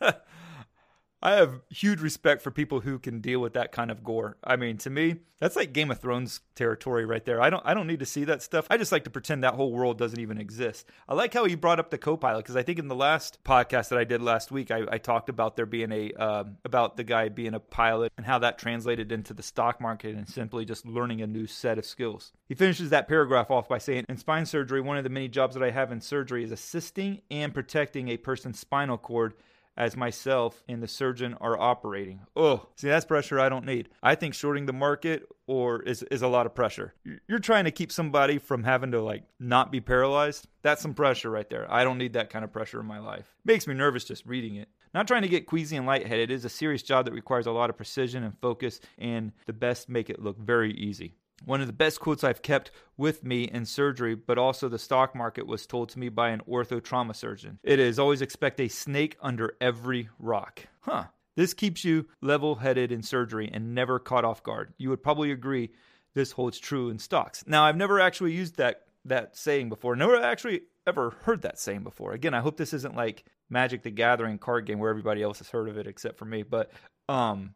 I 1.22 1.32
have 1.32 1.60
huge 1.68 2.00
respect 2.00 2.40
for 2.40 2.50
people 2.50 2.80
who 2.80 2.98
can 2.98 3.20
deal 3.20 3.40
with 3.40 3.52
that 3.52 3.72
kind 3.72 3.90
of 3.90 4.02
gore. 4.02 4.38
I 4.42 4.56
mean, 4.56 4.78
to 4.78 4.90
me, 4.90 5.16
that's 5.38 5.56
like 5.56 5.72
Game 5.72 5.90
of 5.90 5.98
Thrones 5.98 6.40
territory 6.54 7.04
right 7.04 7.24
there. 7.24 7.42
I 7.42 7.50
don't 7.50 7.62
I 7.64 7.74
don't 7.74 7.86
need 7.86 8.00
to 8.00 8.06
see 8.06 8.24
that 8.24 8.42
stuff. 8.42 8.66
I 8.70 8.76
just 8.76 8.92
like 8.92 9.04
to 9.04 9.10
pretend 9.10 9.44
that 9.44 9.54
whole 9.54 9.72
world 9.72 9.98
doesn't 9.98 10.20
even 10.20 10.38
exist. 10.38 10.86
I 11.08 11.14
like 11.14 11.34
how 11.34 11.44
he 11.44 11.54
brought 11.54 11.78
up 11.78 11.90
the 11.90 11.98
co-pilot 11.98 12.40
because 12.40 12.56
I 12.56 12.62
think 12.62 12.78
in 12.78 12.88
the 12.88 12.94
last 12.94 13.42
podcast 13.44 13.88
that 13.88 13.98
I 13.98 14.04
did 14.04 14.22
last 14.22 14.50
week, 14.50 14.70
I, 14.70 14.84
I 14.90 14.98
talked 14.98 15.28
about 15.28 15.56
there 15.56 15.66
being 15.66 15.92
a 15.92 16.12
um, 16.12 16.56
about 16.64 16.96
the 16.96 17.04
guy 17.04 17.28
being 17.28 17.54
a 17.54 17.60
pilot 17.60 18.12
and 18.16 18.24
how 18.24 18.38
that 18.38 18.58
translated 18.58 19.12
into 19.12 19.34
the 19.34 19.42
stock 19.42 19.80
market 19.80 20.14
and 20.14 20.28
simply 20.28 20.64
just 20.64 20.86
learning 20.86 21.20
a 21.20 21.26
new 21.26 21.46
set 21.46 21.78
of 21.78 21.84
skills. 21.84 22.32
He 22.46 22.54
finishes 22.54 22.90
that 22.90 23.08
paragraph 23.08 23.50
off 23.50 23.68
by 23.68 23.78
saying, 23.78 24.06
"In 24.08 24.16
spine 24.16 24.46
surgery, 24.46 24.80
one 24.80 24.96
of 24.96 25.04
the 25.04 25.10
many 25.10 25.28
jobs 25.28 25.54
that 25.54 25.62
I 25.62 25.70
have 25.70 25.92
in 25.92 26.00
surgery 26.00 26.44
is 26.44 26.52
assisting 26.52 27.22
and 27.30 27.52
protecting 27.52 28.08
a 28.08 28.16
person's 28.16 28.58
spinal 28.58 28.98
cord." 28.98 29.34
As 29.76 29.96
myself 29.96 30.62
and 30.68 30.82
the 30.82 30.88
surgeon 30.88 31.34
are 31.40 31.58
operating. 31.58 32.20
Oh, 32.36 32.66
see, 32.76 32.88
that's 32.88 33.04
pressure 33.04 33.40
I 33.40 33.48
don't 33.48 33.64
need. 33.64 33.88
I 34.02 34.14
think 34.14 34.34
shorting 34.34 34.66
the 34.66 34.72
market 34.72 35.26
or 35.46 35.82
is, 35.82 36.02
is 36.04 36.22
a 36.22 36.28
lot 36.28 36.46
of 36.46 36.54
pressure. 36.54 36.94
You're 37.28 37.38
trying 37.38 37.64
to 37.64 37.70
keep 37.70 37.90
somebody 37.90 38.38
from 38.38 38.64
having 38.64 38.92
to 38.92 39.00
like 39.00 39.24
not 39.38 39.72
be 39.72 39.80
paralyzed. 39.80 40.46
That's 40.62 40.82
some 40.82 40.94
pressure 40.94 41.30
right 41.30 41.48
there. 41.48 41.66
I 41.72 41.84
don't 41.84 41.98
need 41.98 42.12
that 42.12 42.30
kind 42.30 42.44
of 42.44 42.52
pressure 42.52 42.80
in 42.80 42.86
my 42.86 42.98
life. 42.98 43.26
Makes 43.44 43.66
me 43.66 43.74
nervous 43.74 44.04
just 44.04 44.26
reading 44.26 44.56
it. 44.56 44.68
Not 44.92 45.06
trying 45.06 45.22
to 45.22 45.28
get 45.28 45.46
queasy 45.46 45.76
and 45.76 45.86
lightheaded. 45.86 46.30
It 46.30 46.34
is 46.34 46.44
a 46.44 46.48
serious 46.48 46.82
job 46.82 47.04
that 47.04 47.14
requires 47.14 47.46
a 47.46 47.52
lot 47.52 47.70
of 47.70 47.76
precision 47.76 48.24
and 48.24 48.36
focus, 48.40 48.80
and 48.98 49.32
the 49.46 49.52
best 49.52 49.88
make 49.88 50.10
it 50.10 50.20
look 50.20 50.36
very 50.36 50.72
easy. 50.74 51.14
One 51.44 51.60
of 51.60 51.66
the 51.66 51.72
best 51.72 52.00
quotes 52.00 52.22
I've 52.22 52.42
kept 52.42 52.70
with 52.96 53.24
me 53.24 53.44
in 53.44 53.64
surgery, 53.64 54.14
but 54.14 54.38
also 54.38 54.68
the 54.68 54.78
stock 54.78 55.14
market, 55.14 55.46
was 55.46 55.66
told 55.66 55.88
to 55.90 55.98
me 55.98 56.08
by 56.08 56.30
an 56.30 56.42
ortho 56.48 56.82
trauma 56.82 57.14
surgeon. 57.14 57.58
It 57.62 57.78
is 57.78 57.98
always 57.98 58.22
expect 58.22 58.60
a 58.60 58.68
snake 58.68 59.16
under 59.20 59.56
every 59.60 60.08
rock. 60.18 60.66
Huh. 60.80 61.04
This 61.36 61.54
keeps 61.54 61.84
you 61.84 62.06
level 62.20 62.56
headed 62.56 62.92
in 62.92 63.02
surgery 63.02 63.50
and 63.52 63.74
never 63.74 63.98
caught 63.98 64.24
off 64.24 64.42
guard. 64.42 64.74
You 64.76 64.90
would 64.90 65.02
probably 65.02 65.30
agree 65.30 65.70
this 66.14 66.32
holds 66.32 66.58
true 66.58 66.90
in 66.90 66.98
stocks. 66.98 67.44
Now, 67.46 67.64
I've 67.64 67.76
never 67.76 68.00
actually 68.00 68.32
used 68.32 68.56
that, 68.56 68.82
that 69.04 69.36
saying 69.36 69.68
before, 69.68 69.96
never 69.96 70.20
actually 70.20 70.62
ever 70.86 71.14
heard 71.22 71.42
that 71.42 71.58
saying 71.58 71.84
before. 71.84 72.12
Again, 72.12 72.34
I 72.34 72.40
hope 72.40 72.56
this 72.56 72.74
isn't 72.74 72.96
like 72.96 73.24
Magic 73.48 73.82
the 73.82 73.90
Gathering 73.90 74.38
card 74.38 74.66
game 74.66 74.78
where 74.78 74.90
everybody 74.90 75.22
else 75.22 75.38
has 75.38 75.48
heard 75.48 75.68
of 75.68 75.78
it 75.78 75.86
except 75.86 76.18
for 76.18 76.24
me, 76.24 76.42
but 76.42 76.70
um, 77.08 77.54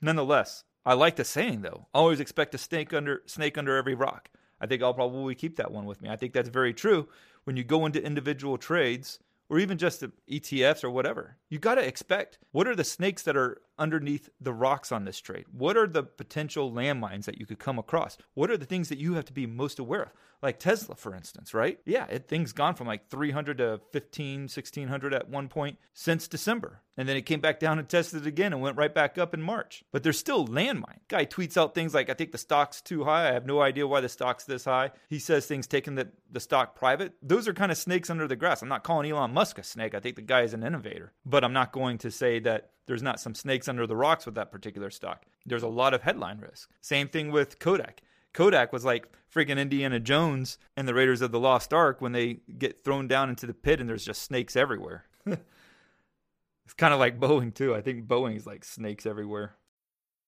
nonetheless, 0.00 0.64
I 0.84 0.94
like 0.94 1.16
the 1.16 1.24
saying 1.24 1.62
though. 1.62 1.86
Always 1.94 2.20
expect 2.20 2.54
a 2.54 2.58
snake 2.58 2.92
under 2.92 3.22
snake 3.26 3.56
under 3.56 3.76
every 3.76 3.94
rock. 3.94 4.30
I 4.60 4.66
think 4.66 4.82
I'll 4.82 4.94
probably 4.94 5.34
keep 5.34 5.56
that 5.56 5.72
one 5.72 5.86
with 5.86 6.00
me. 6.00 6.08
I 6.08 6.16
think 6.16 6.32
that's 6.32 6.48
very 6.48 6.72
true. 6.72 7.08
When 7.44 7.56
you 7.56 7.64
go 7.64 7.86
into 7.86 8.02
individual 8.02 8.56
trades 8.58 9.18
or 9.48 9.58
even 9.58 9.76
just 9.76 10.00
the 10.00 10.12
ETFs 10.30 10.84
or 10.84 10.90
whatever, 10.90 11.36
you 11.48 11.58
got 11.58 11.74
to 11.74 11.86
expect 11.86 12.38
what 12.52 12.68
are 12.68 12.76
the 12.76 12.84
snakes 12.84 13.22
that 13.24 13.36
are 13.36 13.60
underneath 13.82 14.28
the 14.40 14.52
rocks 14.52 14.92
on 14.92 15.04
this 15.04 15.20
trade? 15.20 15.46
What 15.50 15.76
are 15.76 15.88
the 15.88 16.04
potential 16.04 16.70
landmines 16.70 17.24
that 17.24 17.38
you 17.38 17.46
could 17.46 17.58
come 17.58 17.80
across? 17.80 18.16
What 18.34 18.48
are 18.48 18.56
the 18.56 18.64
things 18.64 18.88
that 18.90 18.98
you 18.98 19.14
have 19.14 19.24
to 19.24 19.32
be 19.32 19.44
most 19.44 19.80
aware 19.80 20.02
of? 20.02 20.12
Like 20.40 20.58
Tesla, 20.58 20.96
for 20.96 21.14
instance, 21.14 21.54
right? 21.54 21.78
Yeah, 21.84 22.06
it, 22.06 22.26
things 22.26 22.52
gone 22.52 22.74
from 22.74 22.88
like 22.88 23.08
300 23.08 23.58
to 23.58 23.80
15, 23.92 24.42
1600 24.42 25.14
at 25.14 25.28
one 25.28 25.48
point 25.48 25.78
since 25.94 26.26
December. 26.26 26.80
And 26.96 27.08
then 27.08 27.16
it 27.16 27.22
came 27.22 27.40
back 27.40 27.58
down 27.58 27.78
and 27.78 27.88
tested 27.88 28.22
it 28.22 28.28
again 28.28 28.52
and 28.52 28.60
went 28.60 28.76
right 28.76 28.92
back 28.92 29.16
up 29.18 29.34
in 29.34 29.40
March. 29.40 29.84
But 29.92 30.02
there's 30.02 30.18
still 30.18 30.46
landmine. 30.46 30.98
Guy 31.08 31.26
tweets 31.26 31.56
out 31.56 31.74
things 31.74 31.94
like, 31.94 32.10
I 32.10 32.14
think 32.14 32.32
the 32.32 32.38
stock's 32.38 32.80
too 32.80 33.04
high. 33.04 33.28
I 33.28 33.32
have 33.32 33.46
no 33.46 33.62
idea 33.62 33.86
why 33.86 34.00
the 34.00 34.08
stock's 34.08 34.44
this 34.44 34.64
high. 34.64 34.90
He 35.08 35.20
says 35.20 35.46
things 35.46 35.68
taking 35.68 35.94
the, 35.94 36.08
the 36.30 36.40
stock 36.40 36.74
private. 36.74 37.14
Those 37.22 37.46
are 37.46 37.54
kind 37.54 37.72
of 37.72 37.78
snakes 37.78 38.10
under 38.10 38.26
the 38.26 38.36
grass. 38.36 38.62
I'm 38.62 38.68
not 38.68 38.84
calling 38.84 39.10
Elon 39.10 39.32
Musk 39.32 39.58
a 39.58 39.62
snake. 39.62 39.94
I 39.94 40.00
think 40.00 40.16
the 40.16 40.22
guy 40.22 40.42
is 40.42 40.54
an 40.54 40.64
innovator. 40.64 41.12
But 41.24 41.44
I'm 41.44 41.52
not 41.52 41.72
going 41.72 41.98
to 41.98 42.10
say 42.10 42.40
that 42.40 42.70
there's 42.86 43.02
not 43.02 43.20
some 43.20 43.34
snakes 43.34 43.68
under 43.68 43.86
the 43.86 43.96
rocks 43.96 44.26
with 44.26 44.34
that 44.34 44.50
particular 44.50 44.90
stock. 44.90 45.24
There's 45.46 45.62
a 45.62 45.68
lot 45.68 45.94
of 45.94 46.02
headline 46.02 46.38
risk. 46.38 46.70
Same 46.80 47.08
thing 47.08 47.30
with 47.30 47.58
Kodak. 47.58 48.02
Kodak 48.32 48.72
was 48.72 48.84
like 48.84 49.08
freaking 49.32 49.58
Indiana 49.58 50.00
Jones 50.00 50.58
and 50.76 50.88
the 50.88 50.94
Raiders 50.94 51.20
of 51.20 51.32
the 51.32 51.40
Lost 51.40 51.72
Ark 51.72 52.00
when 52.00 52.12
they 52.12 52.40
get 52.58 52.82
thrown 52.82 53.06
down 53.06 53.28
into 53.28 53.46
the 53.46 53.54
pit 53.54 53.80
and 53.80 53.88
there's 53.88 54.04
just 54.04 54.22
snakes 54.22 54.56
everywhere. 54.56 55.04
it's 55.26 56.74
kind 56.76 56.94
of 56.94 57.00
like 57.00 57.20
Boeing 57.20 57.54
too. 57.54 57.74
I 57.74 57.82
think 57.82 58.06
Boeing 58.06 58.36
is 58.36 58.46
like 58.46 58.64
snakes 58.64 59.06
everywhere. 59.06 59.54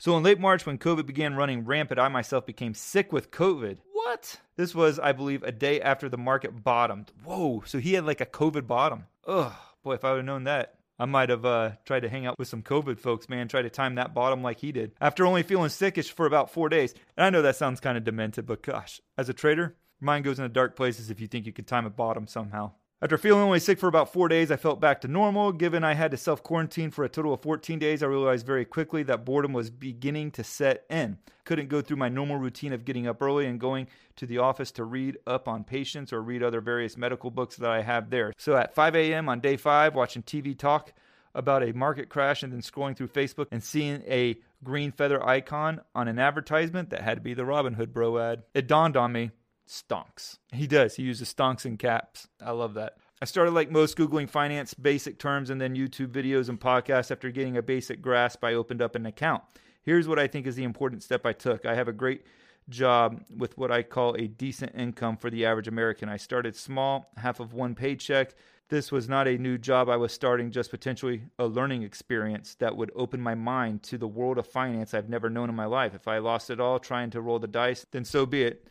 So 0.00 0.16
in 0.16 0.22
late 0.22 0.38
March, 0.38 0.64
when 0.64 0.78
COVID 0.78 1.06
began 1.06 1.34
running 1.34 1.64
rampant, 1.64 1.98
I 1.98 2.06
myself 2.06 2.46
became 2.46 2.72
sick 2.72 3.12
with 3.12 3.32
COVID. 3.32 3.78
What? 3.92 4.38
This 4.56 4.72
was, 4.72 5.00
I 5.00 5.10
believe, 5.10 5.42
a 5.42 5.50
day 5.50 5.80
after 5.80 6.08
the 6.08 6.16
market 6.16 6.62
bottomed. 6.62 7.10
Whoa, 7.24 7.64
so 7.66 7.78
he 7.78 7.94
had 7.94 8.06
like 8.06 8.20
a 8.20 8.26
COVID 8.26 8.68
bottom. 8.68 9.06
Ugh, 9.26 9.52
boy, 9.82 9.94
if 9.94 10.04
I 10.04 10.10
would 10.12 10.18
have 10.18 10.24
known 10.26 10.44
that. 10.44 10.74
I 11.00 11.04
might 11.04 11.30
have 11.30 11.44
uh, 11.44 11.72
tried 11.84 12.00
to 12.00 12.08
hang 12.08 12.26
out 12.26 12.38
with 12.38 12.46
some 12.46 12.62
COVID 12.62 13.00
folks, 13.00 13.28
man, 13.28 13.48
try 13.48 13.62
to 13.62 13.70
time 13.70 13.96
that 13.96 14.14
bottom 14.14 14.40
like 14.40 14.58
he 14.58 14.70
did. 14.70 14.92
After 15.00 15.26
only 15.26 15.42
feeling 15.42 15.68
sickish 15.68 16.12
for 16.12 16.26
about 16.26 16.52
four 16.52 16.68
days. 16.68 16.94
And 17.16 17.26
I 17.26 17.30
know 17.30 17.42
that 17.42 17.56
sounds 17.56 17.80
kind 17.80 17.98
of 17.98 18.04
demented, 18.04 18.46
but 18.46 18.62
gosh, 18.62 19.00
as 19.16 19.28
a 19.28 19.34
trader, 19.34 19.74
mind 20.00 20.24
goes 20.24 20.38
into 20.38 20.48
dark 20.48 20.76
places 20.76 21.10
if 21.10 21.20
you 21.20 21.26
think 21.26 21.44
you 21.44 21.52
can 21.52 21.64
time 21.64 21.86
a 21.86 21.90
bottom 21.90 22.28
somehow. 22.28 22.72
After 23.00 23.16
feeling 23.16 23.42
only 23.42 23.60
sick 23.60 23.78
for 23.78 23.86
about 23.86 24.12
four 24.12 24.26
days, 24.26 24.50
I 24.50 24.56
felt 24.56 24.80
back 24.80 25.00
to 25.02 25.08
normal. 25.08 25.52
Given 25.52 25.84
I 25.84 25.94
had 25.94 26.10
to 26.10 26.16
self 26.16 26.42
quarantine 26.42 26.90
for 26.90 27.04
a 27.04 27.08
total 27.08 27.32
of 27.32 27.40
14 27.42 27.78
days, 27.78 28.02
I 28.02 28.06
realized 28.06 28.44
very 28.44 28.64
quickly 28.64 29.04
that 29.04 29.24
boredom 29.24 29.52
was 29.52 29.70
beginning 29.70 30.32
to 30.32 30.42
set 30.42 30.84
in. 30.90 31.18
Couldn't 31.44 31.68
go 31.68 31.80
through 31.80 31.98
my 31.98 32.08
normal 32.08 32.38
routine 32.38 32.72
of 32.72 32.84
getting 32.84 33.06
up 33.06 33.22
early 33.22 33.46
and 33.46 33.60
going 33.60 33.86
to 34.16 34.26
the 34.26 34.38
office 34.38 34.72
to 34.72 34.84
read 34.84 35.16
up 35.28 35.46
on 35.46 35.62
patients 35.62 36.12
or 36.12 36.20
read 36.20 36.42
other 36.42 36.60
various 36.60 36.96
medical 36.96 37.30
books 37.30 37.54
that 37.54 37.70
I 37.70 37.82
have 37.82 38.10
there. 38.10 38.32
So 38.36 38.56
at 38.56 38.74
5 38.74 38.96
a.m. 38.96 39.28
on 39.28 39.38
day 39.38 39.56
five, 39.56 39.94
watching 39.94 40.24
TV 40.24 40.58
talk 40.58 40.92
about 41.36 41.62
a 41.62 41.72
market 41.72 42.08
crash 42.08 42.42
and 42.42 42.52
then 42.52 42.62
scrolling 42.62 42.96
through 42.96 43.08
Facebook 43.08 43.46
and 43.52 43.62
seeing 43.62 44.02
a 44.08 44.36
green 44.64 44.90
feather 44.90 45.24
icon 45.24 45.82
on 45.94 46.08
an 46.08 46.18
advertisement 46.18 46.90
that 46.90 47.02
had 47.02 47.18
to 47.18 47.20
be 47.20 47.34
the 47.34 47.44
Robinhood 47.44 47.92
Bro 47.92 48.18
ad, 48.18 48.42
it 48.54 48.66
dawned 48.66 48.96
on 48.96 49.12
me 49.12 49.30
stonks. 49.68 50.38
He 50.52 50.66
does. 50.66 50.96
He 50.96 51.02
uses 51.02 51.32
stonks 51.32 51.64
in 51.64 51.76
caps. 51.76 52.28
I 52.40 52.50
love 52.50 52.74
that. 52.74 52.96
I 53.20 53.24
started 53.24 53.50
like 53.50 53.70
most 53.70 53.96
Googling 53.96 54.30
finance 54.30 54.74
basic 54.74 55.18
terms 55.18 55.50
and 55.50 55.60
then 55.60 55.74
YouTube 55.74 56.08
videos 56.08 56.48
and 56.48 56.60
podcasts. 56.60 57.10
After 57.10 57.30
getting 57.30 57.56
a 57.56 57.62
basic 57.62 58.00
grasp, 58.00 58.44
I 58.44 58.54
opened 58.54 58.80
up 58.80 58.94
an 58.94 59.06
account. 59.06 59.42
Here's 59.82 60.06
what 60.06 60.18
I 60.18 60.26
think 60.26 60.46
is 60.46 60.56
the 60.56 60.64
important 60.64 61.02
step 61.02 61.26
I 61.26 61.32
took. 61.32 61.66
I 61.66 61.74
have 61.74 61.88
a 61.88 61.92
great 61.92 62.24
job 62.68 63.24
with 63.36 63.56
what 63.56 63.72
I 63.72 63.82
call 63.82 64.14
a 64.14 64.28
decent 64.28 64.74
income 64.74 65.16
for 65.16 65.30
the 65.30 65.46
average 65.46 65.68
American. 65.68 66.08
I 66.08 66.16
started 66.16 66.54
small, 66.54 67.10
half 67.16 67.40
of 67.40 67.54
one 67.54 67.74
paycheck. 67.74 68.34
This 68.68 68.92
was 68.92 69.08
not 69.08 69.26
a 69.26 69.38
new 69.38 69.56
job 69.56 69.88
I 69.88 69.96
was 69.96 70.12
starting, 70.12 70.50
just 70.50 70.70
potentially 70.70 71.22
a 71.38 71.46
learning 71.46 71.82
experience 71.82 72.54
that 72.56 72.76
would 72.76 72.92
open 72.94 73.20
my 73.20 73.34
mind 73.34 73.82
to 73.84 73.96
the 73.96 74.06
world 74.06 74.36
of 74.36 74.46
finance 74.46 74.92
I've 74.92 75.08
never 75.08 75.30
known 75.30 75.48
in 75.48 75.56
my 75.56 75.64
life. 75.64 75.94
If 75.94 76.06
I 76.06 76.18
lost 76.18 76.50
it 76.50 76.60
all 76.60 76.78
trying 76.78 77.10
to 77.10 77.22
roll 77.22 77.38
the 77.38 77.46
dice, 77.46 77.86
then 77.90 78.04
so 78.04 78.26
be 78.26 78.42
it. 78.42 78.68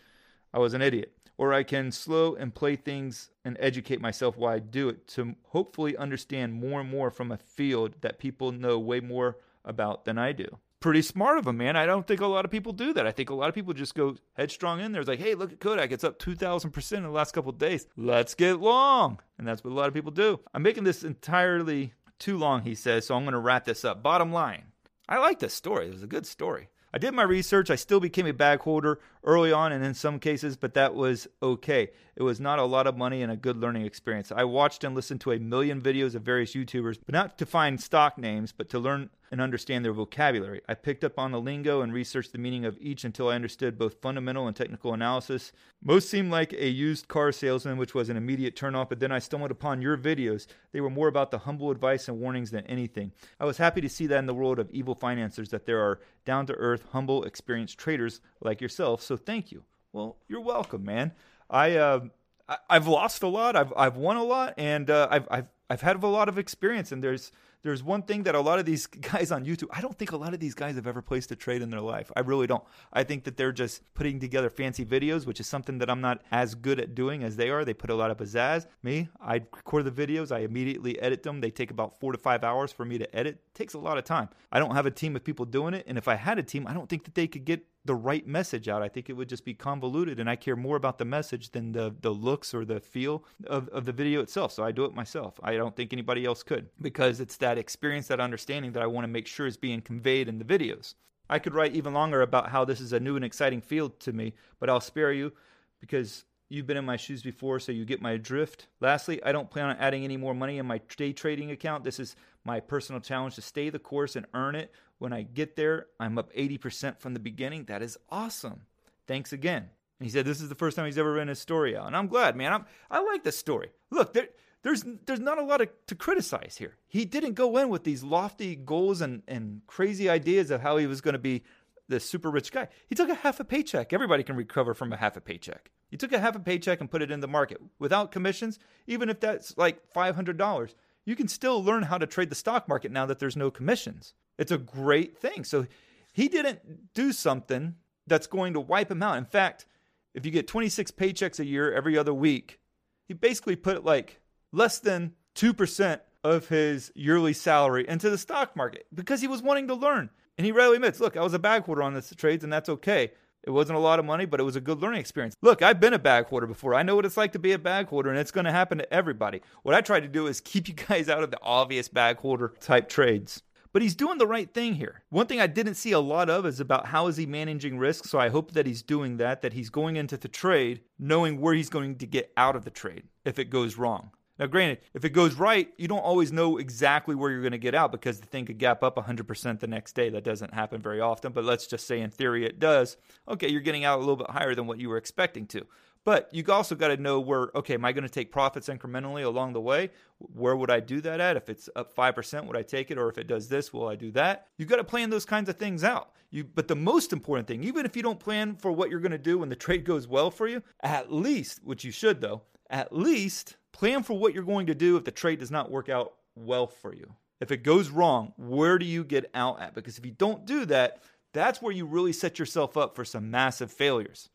I 0.54 0.60
was 0.60 0.74
an 0.74 0.82
idiot. 0.82 1.14
Or 1.40 1.54
I 1.54 1.62
can 1.62 1.92
slow 1.92 2.34
and 2.34 2.54
play 2.54 2.76
things 2.76 3.30
and 3.46 3.58
educate 3.60 4.02
myself 4.02 4.36
while 4.36 4.56
I 4.56 4.60
do 4.60 4.90
it 4.90 5.08
to 5.10 5.36
hopefully 5.50 5.96
understand 5.96 6.54
more 6.54 6.82
and 6.82 6.90
more 6.90 7.12
from 7.12 7.32
a 7.32 7.38
field 7.38 7.94
that 8.02 8.18
people 8.18 8.52
know 8.52 8.80
way 8.80 9.02
more 9.02 9.38
about 9.64 10.06
than 10.06 10.18
I 10.18 10.32
do. 10.32 10.58
Pretty 10.80 11.04
smart 11.04 11.38
of 11.38 11.46
him, 11.46 11.58
man. 11.58 11.76
I 11.76 11.86
don't 11.86 12.08
think 12.08 12.22
a 12.22 12.28
lot 12.28 12.46
of 12.46 12.50
people 12.50 12.74
do 12.74 12.92
that. 12.94 13.06
I 13.06 13.12
think 13.12 13.30
a 13.30 13.36
lot 13.36 13.50
of 13.50 13.56
people 13.56 13.74
just 13.74 13.94
go 13.94 14.16
headstrong 14.34 14.80
in 14.80 14.92
there. 14.92 15.02
It's 15.02 15.08
like, 15.08 15.20
hey, 15.20 15.36
look 15.36 15.52
at 15.52 15.60
Kodak. 15.60 15.92
It's 15.92 16.04
up 16.04 16.18
2,000% 16.18 16.98
in 16.98 17.04
the 17.04 17.10
last 17.10 17.34
couple 17.34 17.52
days. 17.52 17.86
Let's 17.96 18.34
get 18.34 18.60
long. 18.60 19.20
And 19.38 19.48
that's 19.48 19.64
what 19.64 19.72
a 19.72 19.76
lot 19.76 19.88
of 19.88 19.94
people 19.94 20.12
do. 20.12 20.40
I'm 20.56 20.64
making 20.64 20.86
this 20.86 21.04
entirely 21.04 21.94
too 22.18 22.38
long, 22.38 22.62
he 22.62 22.74
says, 22.74 23.06
so 23.06 23.16
I'm 23.16 23.24
going 23.24 23.34
to 23.34 23.40
wrap 23.40 23.66
this 23.66 23.86
up. 23.86 24.02
Bottom 24.02 24.32
line, 24.32 24.64
I 25.08 25.20
like 25.20 25.38
this 25.38 25.54
story. 25.54 25.88
It 25.88 25.94
was 25.94 26.04
a 26.04 26.08
good 26.08 26.26
story. 26.26 26.70
I 26.94 26.98
did 26.98 27.14
my 27.14 27.24
research. 27.24 27.70
I 27.70 27.76
still 27.76 28.00
became 28.00 28.28
a 28.28 28.34
bag 28.34 28.60
holder 28.60 29.00
early 29.24 29.52
on 29.52 29.72
and 29.72 29.84
in 29.84 29.94
some 29.94 30.20
cases, 30.20 30.56
but 30.56 30.74
that 30.74 30.96
was 30.96 31.28
okay. 31.42 31.90
It 32.18 32.24
was 32.24 32.40
not 32.40 32.58
a 32.58 32.66
lot 32.66 32.88
of 32.88 32.98
money 32.98 33.22
and 33.22 33.32
a 33.32 33.36
good 33.36 33.58
learning 33.58 33.86
experience. 33.86 34.32
I 34.32 34.44
watched 34.44 34.84
and 34.84 34.96
listened 34.96 35.22
to 35.22 35.34
a 35.34 35.40
million 35.40 35.80
videos 35.80 36.16
of 36.16 36.24
various 36.24 36.56
YouTubers, 36.56 36.98
but 37.06 37.14
not 37.14 37.38
to 37.38 37.46
find 37.46 37.80
stock 37.80 38.18
names, 38.18 38.52
but 38.52 38.70
to 38.70 38.80
learn 38.80 39.12
and 39.30 39.40
understand 39.40 39.86
their 39.86 39.94
vocabulary. 39.94 40.62
I 40.68 40.74
picked 40.74 41.04
up 41.04 41.20
on 41.20 41.32
the 41.32 41.40
lingo 41.40 41.82
and 41.82 41.94
researched 41.94 42.32
the 42.32 42.40
meaning 42.40 42.66
of 42.66 42.76
each 42.80 43.04
until 43.04 43.30
I 43.30 43.36
understood 43.36 43.78
both 43.78 44.02
fundamental 44.02 44.48
and 44.48 44.56
technical 44.56 44.96
analysis. 44.96 45.52
Most 45.84 46.10
seemed 46.10 46.32
like 46.32 46.54
a 46.54 46.68
used 46.68 47.08
car 47.08 47.32
salesman, 47.32 47.78
which 47.78 47.94
was 47.94 48.10
an 48.10 48.18
immediate 48.18 48.56
turnoff, 48.56 48.90
but 48.90 49.00
then 49.00 49.12
I 49.12 49.20
stumbled 49.20 49.52
upon 49.52 49.84
your 49.84 49.96
videos. 49.96 50.48
They 50.72 50.82
were 50.82 50.90
more 50.90 51.10
about 51.10 51.30
the 51.30 51.38
humble 51.38 51.70
advice 51.70 52.08
and 52.08 52.20
warnings 52.20 52.50
than 52.50 52.66
anything. 52.66 53.12
I 53.40 53.46
was 53.46 53.60
happy 53.60 53.82
to 53.82 53.90
see 53.90 54.08
that 54.08 54.18
in 54.18 54.26
the 54.26 54.34
world 54.34 54.58
of 54.58 54.72
evil 54.72 54.96
financiers 54.96 55.50
that 55.50 55.68
there 55.68 55.82
are 55.82 56.00
down 56.26 56.48
to 56.48 56.54
earth, 56.54 56.84
humble, 56.94 57.26
experienced 57.26 57.78
traders 57.78 58.22
like 58.42 58.60
yourself. 58.60 59.04
So 59.04 59.18
thank 59.18 59.52
you. 59.52 59.66
Well, 59.94 60.18
you're 60.28 60.42
welcome, 60.42 60.84
man. 60.84 61.12
I 61.50 61.76
uh, 61.76 62.00
I, 62.48 62.58
have 62.70 62.88
lost 62.88 63.24
a 63.24 63.28
lot. 63.28 63.56
I've 63.56 63.74
I've 63.76 63.98
won 63.98 64.18
a 64.18 64.24
lot, 64.24 64.54
and 64.58 64.90
uh, 64.90 65.08
I've 65.10 65.28
I've 65.30 65.48
I've 65.70 65.82
had 65.82 66.02
a 66.02 66.08
lot 66.08 66.30
of 66.30 66.38
experience. 66.38 66.92
And 66.92 67.04
there's 67.04 67.32
there's 67.64 67.84
one 67.84 68.04
thing 68.04 68.24
that 68.24 68.36
a 68.36 68.40
lot 68.40 68.60
of 68.60 68.66
these 68.66 68.86
guys 69.12 69.32
on 69.32 69.46
YouTube, 69.46 69.68
I 69.72 69.82
don't 69.82 69.98
think 69.98 70.12
a 70.12 70.18
lot 70.18 70.34
of 70.34 70.40
these 70.40 70.54
guys 70.54 70.76
have 70.76 70.88
ever 70.88 71.02
placed 71.02 71.32
a 71.32 71.36
trade 71.36 71.62
in 71.62 71.70
their 71.70 71.82
life. 71.82 72.12
I 72.16 72.22
really 72.22 72.48
don't. 72.48 72.64
I 72.94 73.04
think 73.04 73.26
that 73.26 73.36
they're 73.36 73.52
just 73.52 73.82
putting 73.94 74.20
together 74.20 74.50
fancy 74.50 74.86
videos, 74.86 75.26
which 75.26 75.40
is 75.40 75.48
something 75.48 75.80
that 75.80 75.90
I'm 75.90 76.02
not 76.02 76.22
as 76.32 76.56
good 76.56 76.80
at 76.80 76.96
doing 76.96 77.24
as 77.24 77.36
they 77.36 77.50
are. 77.50 77.66
They 77.66 77.74
put 77.74 77.90
a 77.90 77.96
lot 77.96 78.12
of 78.12 78.18
pizzazz. 78.18 78.68
Me, 78.84 79.10
I 79.20 79.36
record 79.36 79.86
the 79.86 79.92
videos, 79.92 80.32
I 80.32 80.40
immediately 80.40 81.00
edit 81.00 81.24
them. 81.24 81.42
They 81.42 81.52
take 81.52 81.72
about 81.72 82.00
four 82.00 82.12
to 82.12 82.18
five 82.18 82.44
hours 82.44 82.72
for 82.72 82.86
me 82.86 82.98
to 83.00 83.16
edit. 83.16 83.36
It 83.36 83.54
takes 83.54 83.74
a 83.74 83.80
lot 83.80 83.98
of 83.98 84.06
time. 84.06 84.30
I 84.52 84.60
don't 84.60 84.76
have 84.76 84.86
a 84.86 84.92
team 84.92 85.16
of 85.16 85.24
people 85.24 85.46
doing 85.46 85.74
it, 85.74 85.86
and 85.88 85.98
if 85.98 86.08
I 86.08 86.16
had 86.16 86.40
a 86.40 86.44
team, 86.44 86.68
I 86.68 86.74
don't 86.74 86.88
think 86.88 87.04
that 87.06 87.16
they 87.16 87.28
could 87.28 87.44
get 87.44 87.66
the 87.88 87.96
right 87.96 88.28
message 88.28 88.68
out. 88.68 88.82
I 88.82 88.90
think 88.90 89.10
it 89.10 89.14
would 89.14 89.30
just 89.30 89.46
be 89.46 89.54
convoluted, 89.54 90.20
and 90.20 90.30
I 90.30 90.36
care 90.36 90.56
more 90.56 90.76
about 90.76 90.98
the 90.98 91.06
message 91.06 91.52
than 91.52 91.72
the 91.72 91.96
the 92.02 92.12
looks 92.12 92.54
or 92.54 92.64
the 92.66 92.80
feel 92.80 93.24
of, 93.48 93.68
of 93.70 93.86
the 93.86 93.92
video 93.92 94.22
itself. 94.22 94.52
So 94.52 94.64
I 94.64 94.72
do 94.72 94.86
it 94.86 94.94
myself. 94.94 95.40
I 95.42 95.56
don't 95.56 95.76
think 95.76 95.92
anybody 95.94 96.26
else 96.26 96.44
could 96.44 96.70
because 96.82 97.20
it's 97.20 97.38
that 97.38 97.58
experience, 97.58 98.08
that 98.08 98.20
understanding 98.20 98.74
that 98.74 98.84
I 98.84 98.88
want 98.88 99.06
to 99.06 99.10
make 99.10 99.28
sure 99.28 99.48
is 99.48 99.58
being 99.58 99.82
conveyed 99.82 100.28
in 100.28 100.38
the 100.38 100.46
videos. 100.46 100.94
I 101.30 101.40
could 101.40 101.54
write 101.54 101.76
even 101.76 101.94
longer 101.94 102.22
about 102.22 102.50
how 102.50 102.64
this 102.64 102.80
is 102.80 102.94
a 102.94 103.00
new 103.00 103.16
and 103.16 103.26
exciting 103.26 103.62
field 103.62 104.00
to 104.02 104.14
me, 104.14 104.34
but 104.60 104.70
I'll 104.70 104.80
spare 104.80 105.12
you 105.12 105.34
because 105.80 106.26
you've 106.50 106.68
been 106.68 106.78
in 106.78 106.86
my 106.86 106.98
shoes 106.98 107.22
before, 107.22 107.60
so 107.60 107.72
you 107.72 107.86
get 107.86 108.02
my 108.02 108.18
drift. 108.18 108.68
Lastly, 108.80 109.24
I 109.24 109.32
don't 109.32 109.50
plan 109.50 109.70
on 109.70 109.78
adding 109.78 110.04
any 110.04 110.18
more 110.18 110.34
money 110.34 110.58
in 110.58 110.66
my 110.66 110.82
day 110.96 111.14
trading 111.14 111.52
account. 111.52 111.84
This 111.84 112.00
is 112.00 112.16
my 112.44 112.60
personal 112.60 113.02
challenge 113.02 113.36
to 113.36 113.42
stay 113.42 113.70
the 113.70 113.80
course 113.80 114.16
and 114.16 114.26
earn 114.34 114.56
it. 114.56 114.72
When 115.00 115.14
I 115.14 115.24
get 115.24 115.56
there, 115.56 115.88
I'm 116.00 116.18
up 116.18 116.34
80% 116.34 117.00
from 117.00 117.14
the 117.14 117.20
beginning. 117.20 117.66
That 117.66 117.82
is 117.82 117.98
awesome. 118.10 118.62
Thanks 119.08 119.34
again. 119.34 119.70
And 120.00 120.06
he 120.06 120.10
said 120.10 120.26
this 120.26 120.42
is 120.42 120.50
the 120.50 120.56
first 120.56 120.76
time 120.76 120.86
he's 120.86 120.98
ever 120.98 121.14
written 121.14 121.30
a 121.30 121.36
story 121.36 121.76
out. 121.76 121.88
And 121.88 121.96
I'm 121.96 122.08
glad, 122.08 122.36
man. 122.36 122.54
I'm, 122.54 122.66
I 122.90 123.02
like 123.04 123.24
this 123.24 123.38
story. 123.38 123.70
Look, 123.90 124.14
there, 124.14 124.30
there's, 124.64 124.84
there's 125.06 125.20
not 125.20 125.38
a 125.38 125.44
lot 125.44 125.62
of, 125.62 125.70
to 125.88 125.96
criticize 125.96 126.56
here. 126.58 126.78
He 126.88 127.06
didn't 127.06 127.34
go 127.34 127.58
in 127.58 127.70
with 127.70 127.84
these 127.84 128.04
lofty 128.04 128.56
goals 128.56 129.02
and, 129.02 129.24
and 129.28 129.62
crazy 129.68 130.10
ideas 130.10 130.52
of 130.52 130.62
how 130.62 130.78
he 130.78 130.88
was 130.88 131.02
going 131.02 131.14
to 131.14 131.20
be 131.20 131.44
the 131.88 132.00
super 132.00 132.30
rich 132.30 132.52
guy. 132.52 132.68
He 132.88 132.96
took 132.96 133.10
a 133.10 133.16
half 133.16 133.40
a 133.40 133.44
paycheck. 133.44 133.94
Everybody 133.94 134.24
can 134.24 134.36
recover 134.36 134.74
from 134.74 134.92
a 134.94 134.98
half 134.98 135.16
a 135.16 135.22
paycheck. 135.22 135.72
He 135.90 135.98
took 135.98 136.12
a 136.12 136.20
half 136.20 136.36
a 136.36 136.40
paycheck 136.40 136.82
and 136.82 136.92
put 136.92 137.02
it 137.02 137.12
in 137.12 137.22
the 137.22 137.28
market 137.28 137.62
without 137.80 138.12
commissions, 138.12 138.60
even 138.88 139.10
if 139.10 139.20
that's 139.20 139.58
like 139.58 139.82
$500 139.94 140.74
you 141.08 141.16
can 141.16 141.30
still 141.30 141.64
learn 141.64 141.84
how 141.84 141.98
to 141.98 142.06
trade 142.06 142.30
the 142.30 142.36
stock 142.36 142.68
market 142.68 142.92
now 142.92 143.06
that 143.06 143.18
there's 143.18 143.38
no 143.38 143.50
commissions. 143.50 144.14
It's 144.38 144.52
a 144.52 144.58
great 144.58 145.18
thing. 145.18 145.46
So 145.46 145.66
he 146.12 146.28
didn't 146.28 146.94
do 146.94 147.14
something 147.14 147.76
that's 148.08 148.28
going 148.28 148.54
to 148.56 148.60
wipe 148.60 148.92
him 148.92 149.02
out. 149.02 149.18
In 149.18 149.24
fact, 149.24 149.66
if 150.14 150.26
you 150.26 150.32
get 150.34 150.50
26 150.50 150.92
paychecks 150.92 151.40
a 151.40 151.46
year 151.46 151.72
every 151.72 151.98
other 151.98 152.14
week, 152.14 152.60
he 153.06 153.14
basically 153.14 153.56
put 153.56 153.86
like 153.86 154.20
less 154.52 154.80
than 154.80 155.14
2% 155.36 156.02
of 156.26 156.50
his 156.50 156.92
yearly 156.94 157.32
salary 157.32 157.88
into 157.88 158.10
the 158.10 158.18
stock 158.18 158.54
market 158.54 158.86
because 158.94 159.22
he 159.22 159.28
was 159.28 159.42
wanting 159.42 159.70
to 159.70 159.76
learn. 159.76 160.10
And 160.38 160.46
he 160.46 160.52
readily 160.52 160.76
admits, 160.76 161.00
look, 161.00 161.16
I 161.16 161.22
was 161.22 161.34
a 161.34 161.40
bag 161.40 161.64
holder 161.64 161.84
on 161.84 161.94
this 161.94 162.14
trades 162.18 162.44
and 162.44 162.52
that's 162.52 162.68
okay. 162.68 163.14
It 163.44 163.52
wasn't 163.52 163.78
a 163.78 163.82
lot 163.82 164.00
of 164.00 164.06
money, 164.06 164.26
but 164.26 164.40
it 164.40 164.44
was 164.44 164.56
a 164.56 164.62
good 164.62 164.82
learning 164.82 165.00
experience. 165.00 165.36
Look, 165.42 165.62
I've 165.62 165.80
been 165.80 165.94
a 165.94 166.00
bag 166.00 166.26
holder 166.26 166.48
before. 166.48 166.76
I 166.76 166.84
know 166.84 166.96
what 166.96 167.06
it's 167.06 167.18
like 167.18 167.32
to 167.32 167.40
be 167.40 167.54
a 167.54 167.60
bag 167.60 167.88
holder, 167.88 168.10
and 168.10 168.20
it's 168.20 168.32
going 168.32 168.46
to 168.46 168.52
happen 168.52 168.78
to 168.78 168.94
everybody. 168.94 169.42
What 169.64 169.76
I 169.76 169.82
try 169.82 170.00
to 170.00 170.08
do 170.08 170.28
is 170.28 170.42
keep 170.42 170.68
you 170.68 170.74
guys 170.74 171.10
out 171.10 171.24
of 171.24 171.32
the 171.32 171.40
obvious 171.42 171.88
bag 171.88 172.18
holder 172.18 172.54
type 172.60 172.90
trades. 172.90 173.44
But 173.74 173.82
he's 173.82 173.96
doing 173.96 174.18
the 174.18 174.28
right 174.28 174.52
thing 174.52 174.76
here. 174.76 175.04
One 175.10 175.28
thing 175.28 175.40
I 175.40 175.48
didn't 175.48 175.76
see 175.76 175.92
a 175.92 176.00
lot 176.00 176.30
of 176.30 176.46
is 176.46 176.60
about 176.60 176.88
how 176.88 177.08
is 177.08 177.18
he 177.18 177.26
managing 177.26 177.78
risk. 177.78 178.06
So 178.06 178.18
I 178.18 178.30
hope 178.30 178.52
that 178.54 178.66
he's 178.66 178.82
doing 178.82 179.18
that, 179.18 179.42
that 179.42 179.54
he's 179.54 179.70
going 179.70 179.98
into 179.98 180.18
the 180.18 180.28
trade 180.28 180.82
knowing 180.98 181.40
where 181.40 181.54
he's 181.54 181.70
going 181.70 181.98
to 181.98 182.08
get 182.08 182.32
out 182.38 182.56
of 182.56 182.64
the 182.64 182.72
trade 182.72 183.04
if 183.24 183.38
it 183.38 183.50
goes 183.50 183.78
wrong. 183.78 184.12
Now, 184.40 184.46
granted, 184.46 184.80
if 184.94 185.04
it 185.04 185.10
goes 185.10 185.36
right, 185.36 185.74
you 185.78 185.88
don't 185.88 186.00
always 186.00 186.32
know 186.32 186.58
exactly 186.58 187.16
where 187.16 187.32
you're 187.32 187.42
going 187.42 187.52
to 187.52 187.58
get 187.58 187.76
out 187.76 187.92
because 187.92 188.20
the 188.20 188.28
thing 188.28 188.46
could 188.46 188.60
gap 188.60 188.84
up 188.84 188.96
100% 188.96 189.60
the 189.60 189.68
next 189.68 189.94
day. 189.94 190.10
That 190.10 190.24
doesn't 190.24 190.54
happen 190.54 190.82
very 190.82 191.02
often, 191.02 191.32
but 191.32 191.44
let's 191.44 191.68
just 191.68 191.88
say 191.88 192.02
in 192.02 192.12
theory 192.12 192.46
it 192.46 192.60
does. 192.60 192.98
Okay, 193.28 193.50
you're 193.50 193.62
getting 193.62 193.84
out 193.84 193.98
a 193.98 194.00
little 194.00 194.16
bit 194.16 194.30
higher 194.30 194.54
than 194.54 194.68
what 194.68 194.80
you 194.80 194.90
were 194.90 194.98
expecting 194.98 195.48
to. 195.48 195.66
But 196.04 196.30
you 196.32 196.42
also 196.48 196.74
got 196.74 196.88
to 196.88 196.96
know 196.96 197.20
where, 197.20 197.50
okay, 197.54 197.74
am 197.74 197.84
I 197.84 197.92
going 197.92 198.06
to 198.06 198.10
take 198.10 198.32
profits 198.32 198.70
incrementally 198.70 199.26
along 199.26 199.52
the 199.52 199.60
way? 199.60 199.90
Where 200.20 200.56
would 200.56 200.72
I 200.72 200.80
do 200.80 201.02
that 201.02 201.20
at? 201.20 201.36
If 201.36 201.50
it's 201.50 201.70
up 201.76 201.94
5%, 201.94 202.46
would 202.46 202.56
I 202.56 202.62
take 202.62 202.92
it? 202.92 202.98
Or 202.98 203.10
if 203.10 203.18
it 203.18 203.28
does 203.28 203.50
this, 203.50 203.74
will 203.74 203.90
I 203.90 203.96
do 203.96 204.12
that? 204.12 204.48
You 204.58 204.66
got 204.66 204.78
to 204.78 204.86
plan 204.86 205.10
those 205.10 205.26
kinds 205.26 205.50
of 205.50 205.58
things 205.58 205.84
out. 205.84 206.12
You, 206.30 206.46
but 206.46 206.70
the 206.70 206.78
most 206.78 207.12
important 207.12 207.48
thing, 207.48 207.64
even 207.66 207.86
if 207.86 207.98
you 207.98 208.04
don't 208.04 208.20
plan 208.20 208.56
for 208.56 208.72
what 208.72 208.90
you're 208.90 209.02
going 209.02 209.12
to 209.12 209.18
do 209.18 209.40
when 209.40 209.50
the 209.50 209.56
trade 209.58 209.84
goes 209.84 210.08
well 210.08 210.32
for 210.32 210.48
you, 210.48 210.64
at 210.82 211.12
least, 211.12 211.62
which 211.66 211.84
you 211.84 211.92
should 211.92 212.22
though, 212.22 212.44
at 212.70 212.96
least 212.96 213.58
plan 213.78 214.04
for 214.04 214.18
what 214.18 214.34
you're 214.34 214.44
going 214.44 214.68
to 214.68 214.76
do 214.76 214.98
if 214.98 215.06
the 215.06 215.12
trade 215.12 215.40
does 215.40 215.52
not 215.52 215.72
work 215.72 215.88
out 215.88 216.14
well 216.36 216.68
for 216.68 216.94
you. 216.94 217.14
If 217.40 217.52
it 217.52 217.64
goes 217.64 217.90
wrong, 217.90 218.34
where 218.38 218.80
do 218.80 218.86
you 218.86 219.04
get 219.04 219.30
out 219.34 219.62
at? 219.62 219.76
Because 219.76 219.98
if 219.98 220.06
you 220.06 220.12
don't 220.12 220.46
do 220.46 220.66
that, 220.66 221.04
that's 221.34 221.62
where 221.62 221.72
you 221.72 221.86
really 221.86 222.14
set 222.14 222.40
yourself 222.40 222.76
up 222.76 222.96
for 222.96 223.06
some 223.06 223.30
massive 223.30 223.72
failures 223.72 224.30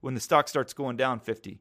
when 0.00 0.14
the 0.14 0.20
stock 0.20 0.48
starts 0.48 0.72
going 0.72 0.96
down 0.96 1.20
50% 1.20 1.58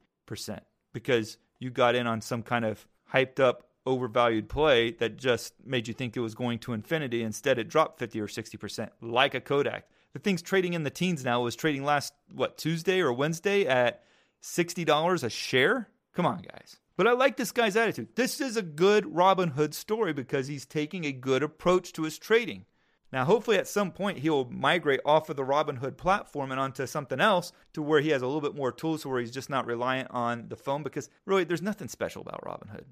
because 0.93 1.37
you 1.59 1.69
got 1.69 1.95
in 1.95 2.07
on 2.07 2.21
some 2.21 2.41
kind 2.41 2.65
of 2.65 2.87
hyped 3.13 3.39
up 3.39 3.67
overvalued 3.85 4.49
play 4.49 4.91
that 4.91 5.17
just 5.17 5.53
made 5.63 5.87
you 5.87 5.93
think 5.93 6.17
it 6.17 6.21
was 6.21 6.35
going 6.35 6.59
to 6.59 6.73
infinity. 6.73 7.23
Instead, 7.23 7.59
it 7.59 7.69
dropped 7.69 7.99
50 7.99 8.19
or 8.19 8.27
60%, 8.27 8.89
like 9.01 9.33
a 9.33 9.41
Kodak. 9.41 9.87
The 10.13 10.19
thing's 10.19 10.41
trading 10.41 10.73
in 10.73 10.83
the 10.83 10.89
teens 10.89 11.23
now. 11.23 11.41
It 11.41 11.45
was 11.45 11.55
trading 11.55 11.83
last, 11.83 12.13
what, 12.33 12.57
Tuesday 12.57 12.99
or 12.99 13.13
Wednesday 13.13 13.65
at 13.65 14.03
$60 14.43 15.23
a 15.23 15.29
share? 15.29 15.89
Come 16.13 16.25
on, 16.25 16.41
guys. 16.41 16.77
But 16.97 17.07
I 17.07 17.11
like 17.11 17.37
this 17.37 17.51
guy's 17.51 17.77
attitude. 17.77 18.15
This 18.15 18.41
is 18.41 18.57
a 18.57 18.63
good 18.63 19.15
Robin 19.15 19.49
Hood 19.49 19.75
story 19.75 20.13
because 20.13 20.47
he's 20.47 20.65
taking 20.65 21.05
a 21.05 21.11
good 21.11 21.43
approach 21.43 21.93
to 21.93 22.03
his 22.03 22.17
trading. 22.17 22.65
Now, 23.13 23.23
hopefully, 23.23 23.57
at 23.57 23.67
some 23.67 23.91
point, 23.91 24.17
he'll 24.17 24.45
migrate 24.45 24.99
off 25.05 25.29
of 25.29 25.37
the 25.37 25.43
Robin 25.45 25.77
Hood 25.77 25.97
platform 25.97 26.51
and 26.51 26.59
onto 26.59 26.85
something 26.87 27.21
else 27.21 27.53
to 27.73 27.81
where 27.81 28.01
he 28.01 28.09
has 28.09 28.21
a 28.21 28.25
little 28.25 28.41
bit 28.41 28.55
more 28.55 28.71
tools 28.71 29.05
where 29.05 29.21
he's 29.21 29.31
just 29.31 29.49
not 29.49 29.65
reliant 29.65 30.09
on 30.11 30.49
the 30.49 30.57
phone 30.57 30.83
because 30.83 31.09
really, 31.25 31.43
there's 31.43 31.61
nothing 31.61 31.87
special 31.87 32.23
about 32.23 32.43
Robinhood. 32.43 32.83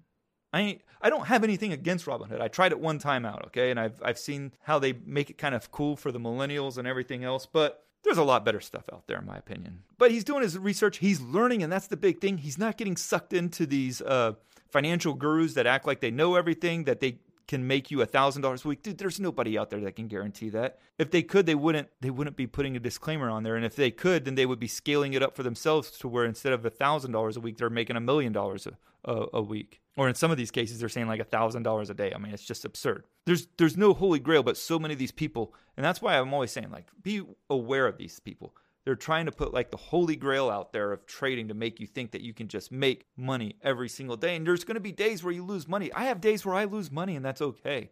I 0.53 0.79
I 1.01 1.09
don't 1.09 1.25
have 1.25 1.43
anything 1.43 1.73
against 1.73 2.07
Robin 2.07 2.29
Hood. 2.29 2.39
I 2.39 2.47
tried 2.47 2.71
it 2.71 2.79
one 2.79 2.99
time 2.99 3.25
out, 3.25 3.47
okay, 3.47 3.71
and 3.71 3.79
I've 3.79 4.01
I've 4.01 4.19
seen 4.19 4.53
how 4.61 4.79
they 4.79 4.93
make 4.93 5.29
it 5.29 5.37
kind 5.37 5.53
of 5.53 5.71
cool 5.71 5.97
for 5.97 6.13
the 6.13 6.19
millennials 6.19 6.77
and 6.77 6.87
everything 6.87 7.25
else, 7.25 7.45
but 7.45 7.83
there's 8.05 8.17
a 8.17 8.23
lot 8.23 8.45
better 8.45 8.61
stuff 8.61 8.85
out 8.93 9.07
there, 9.07 9.19
in 9.19 9.25
my 9.25 9.37
opinion. 9.37 9.79
But 9.97 10.11
he's 10.11 10.23
doing 10.23 10.43
his 10.43 10.57
research, 10.57 10.97
he's 10.97 11.19
learning, 11.19 11.63
and 11.63 11.71
that's 11.71 11.87
the 11.87 11.97
big 11.97 12.21
thing. 12.21 12.37
He's 12.37 12.57
not 12.57 12.77
getting 12.77 12.95
sucked 12.95 13.33
into 13.33 13.65
these 13.65 14.01
uh, 14.01 14.33
financial 14.69 15.13
gurus 15.13 15.53
that 15.55 15.65
act 15.65 15.85
like 15.85 15.99
they 15.99 16.11
know 16.11 16.35
everything, 16.35 16.85
that 16.85 16.99
they 16.99 17.19
can 17.47 17.67
make 17.67 17.91
you 17.91 18.01
a 18.01 18.05
thousand 18.05 18.41
dollars 18.41 18.65
a 18.65 18.67
week. 18.67 18.81
Dude 18.81 18.97
there's 18.97 19.19
nobody 19.19 19.57
out 19.57 19.69
there 19.69 19.79
that 19.81 19.95
can 19.95 20.07
guarantee 20.07 20.49
that. 20.49 20.79
If 20.97 21.11
they 21.11 21.21
could 21.21 21.45
they 21.45 21.55
wouldn't 21.55 21.89
they 22.01 22.09
wouldn't 22.09 22.35
be 22.35 22.47
putting 22.47 22.75
a 22.75 22.79
disclaimer 22.79 23.29
on 23.29 23.43
there. 23.43 23.55
And 23.55 23.65
if 23.65 23.75
they 23.75 23.91
could 23.91 24.25
then 24.25 24.35
they 24.35 24.45
would 24.45 24.59
be 24.59 24.67
scaling 24.67 25.13
it 25.13 25.21
up 25.21 25.35
for 25.35 25.43
themselves 25.43 25.91
to 25.99 26.07
where 26.07 26.25
instead 26.25 26.53
of 26.53 26.65
a 26.65 26.69
thousand 26.69 27.11
dollars 27.11 27.37
a 27.37 27.39
week 27.39 27.57
they're 27.57 27.69
making 27.69 27.95
a 27.95 28.01
million 28.01 28.33
dollars 28.33 28.67
a, 29.05 29.25
a 29.33 29.41
week 29.41 29.81
or 29.97 30.09
in 30.09 30.15
some 30.15 30.31
of 30.31 30.37
these 30.37 30.51
cases 30.51 30.79
they're 30.79 30.89
saying 30.89 31.07
like 31.07 31.19
a 31.19 31.25
thousand 31.25 31.63
dollars 31.63 31.89
a 31.89 31.93
day 31.93 32.13
i 32.13 32.17
mean 32.17 32.33
it's 32.33 32.45
just 32.45 32.65
absurd 32.65 33.05
there's 33.25 33.47
there's 33.57 33.77
no 33.77 33.93
holy 33.93 34.19
grail 34.19 34.43
but 34.43 34.57
so 34.57 34.77
many 34.79 34.93
of 34.93 34.99
these 34.99 35.11
people 35.11 35.53
and 35.77 35.85
that's 35.85 36.01
why 36.01 36.17
i'm 36.17 36.33
always 36.33 36.51
saying 36.51 36.71
like 36.71 36.87
be 37.01 37.21
aware 37.49 37.87
of 37.87 37.97
these 37.97 38.19
people 38.19 38.53
they're 38.85 38.95
trying 38.95 39.25
to 39.25 39.31
put 39.31 39.53
like 39.53 39.71
the 39.71 39.77
holy 39.77 40.15
grail 40.15 40.49
out 40.49 40.71
there 40.71 40.91
of 40.91 41.05
trading 41.07 41.47
to 41.47 41.55
make 41.55 41.79
you 41.79 41.87
think 41.87 42.11
that 42.11 42.21
you 42.21 42.33
can 42.33 42.47
just 42.47 42.71
make 42.71 43.07
money 43.17 43.55
every 43.63 43.89
single 43.89 44.15
day. 44.15 44.35
And 44.35 44.45
there's 44.45 44.63
going 44.63 44.75
to 44.75 44.79
be 44.79 44.91
days 44.91 45.23
where 45.23 45.33
you 45.33 45.43
lose 45.43 45.67
money. 45.67 45.91
I 45.91 46.05
have 46.05 46.21
days 46.21 46.45
where 46.45 46.53
I 46.53 46.65
lose 46.65 46.91
money, 46.91 47.15
and 47.15 47.25
that's 47.25 47.41
okay. 47.41 47.89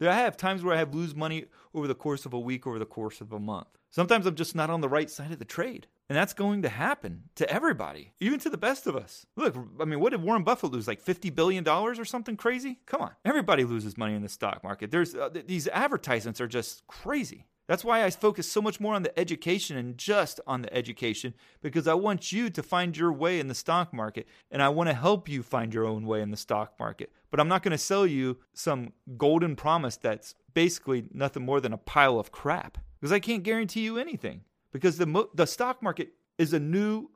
I 0.00 0.14
have 0.14 0.36
times 0.36 0.64
where 0.64 0.74
I 0.74 0.78
have 0.78 0.96
lose 0.96 1.14
money 1.14 1.44
over 1.74 1.86
the 1.86 1.94
course 1.94 2.26
of 2.26 2.32
a 2.32 2.40
week, 2.40 2.66
over 2.66 2.80
the 2.80 2.84
course 2.84 3.20
of 3.20 3.32
a 3.32 3.38
month. 3.38 3.68
Sometimes 3.90 4.26
I'm 4.26 4.34
just 4.34 4.56
not 4.56 4.68
on 4.68 4.80
the 4.80 4.88
right 4.88 5.08
side 5.08 5.30
of 5.30 5.38
the 5.38 5.44
trade. 5.44 5.86
And 6.12 6.16
that's 6.18 6.34
going 6.34 6.60
to 6.60 6.68
happen 6.68 7.22
to 7.36 7.50
everybody, 7.50 8.12
even 8.20 8.38
to 8.40 8.50
the 8.50 8.58
best 8.58 8.86
of 8.86 8.94
us. 8.94 9.24
Look, 9.34 9.56
I 9.80 9.86
mean, 9.86 9.98
what 9.98 10.10
did 10.10 10.22
Warren 10.22 10.44
Buffett 10.44 10.70
lose? 10.70 10.86
Like 10.86 11.02
$50 11.02 11.34
billion 11.34 11.66
or 11.66 12.04
something 12.04 12.36
crazy? 12.36 12.80
Come 12.84 13.00
on. 13.00 13.12
Everybody 13.24 13.64
loses 13.64 13.96
money 13.96 14.14
in 14.14 14.20
the 14.20 14.28
stock 14.28 14.62
market. 14.62 14.90
There's 14.90 15.14
uh, 15.14 15.30
these 15.46 15.68
advertisements 15.68 16.38
are 16.38 16.46
just 16.46 16.86
crazy. 16.86 17.46
That's 17.66 17.82
why 17.82 18.04
I 18.04 18.10
focus 18.10 18.46
so 18.46 18.60
much 18.60 18.78
more 18.78 18.92
on 18.92 19.04
the 19.04 19.18
education 19.18 19.78
and 19.78 19.96
just 19.96 20.38
on 20.46 20.60
the 20.60 20.74
education 20.76 21.32
because 21.62 21.88
I 21.88 21.94
want 21.94 22.30
you 22.30 22.50
to 22.50 22.62
find 22.62 22.94
your 22.94 23.10
way 23.10 23.40
in 23.40 23.48
the 23.48 23.54
stock 23.54 23.94
market 23.94 24.28
and 24.50 24.62
I 24.62 24.68
want 24.68 24.90
to 24.90 24.94
help 24.94 25.30
you 25.30 25.42
find 25.42 25.72
your 25.72 25.86
own 25.86 26.04
way 26.04 26.20
in 26.20 26.30
the 26.30 26.36
stock 26.36 26.74
market. 26.78 27.10
But 27.30 27.40
I'm 27.40 27.48
not 27.48 27.62
going 27.62 27.72
to 27.72 27.78
sell 27.78 28.06
you 28.06 28.36
some 28.52 28.92
golden 29.16 29.56
promise 29.56 29.96
that's 29.96 30.34
basically 30.52 31.04
nothing 31.14 31.46
more 31.46 31.62
than 31.62 31.72
a 31.72 31.78
pile 31.78 32.18
of 32.18 32.32
crap 32.32 32.76
because 33.00 33.12
I 33.12 33.18
can't 33.18 33.42
guarantee 33.42 33.80
you 33.80 33.96
anything 33.96 34.42
because 34.72 34.96
the 34.96 35.06
mo- 35.06 35.30
the 35.34 35.46
stock 35.46 35.82
market 35.82 36.14
is 36.38 36.52
a 36.52 36.60
new 36.60 37.10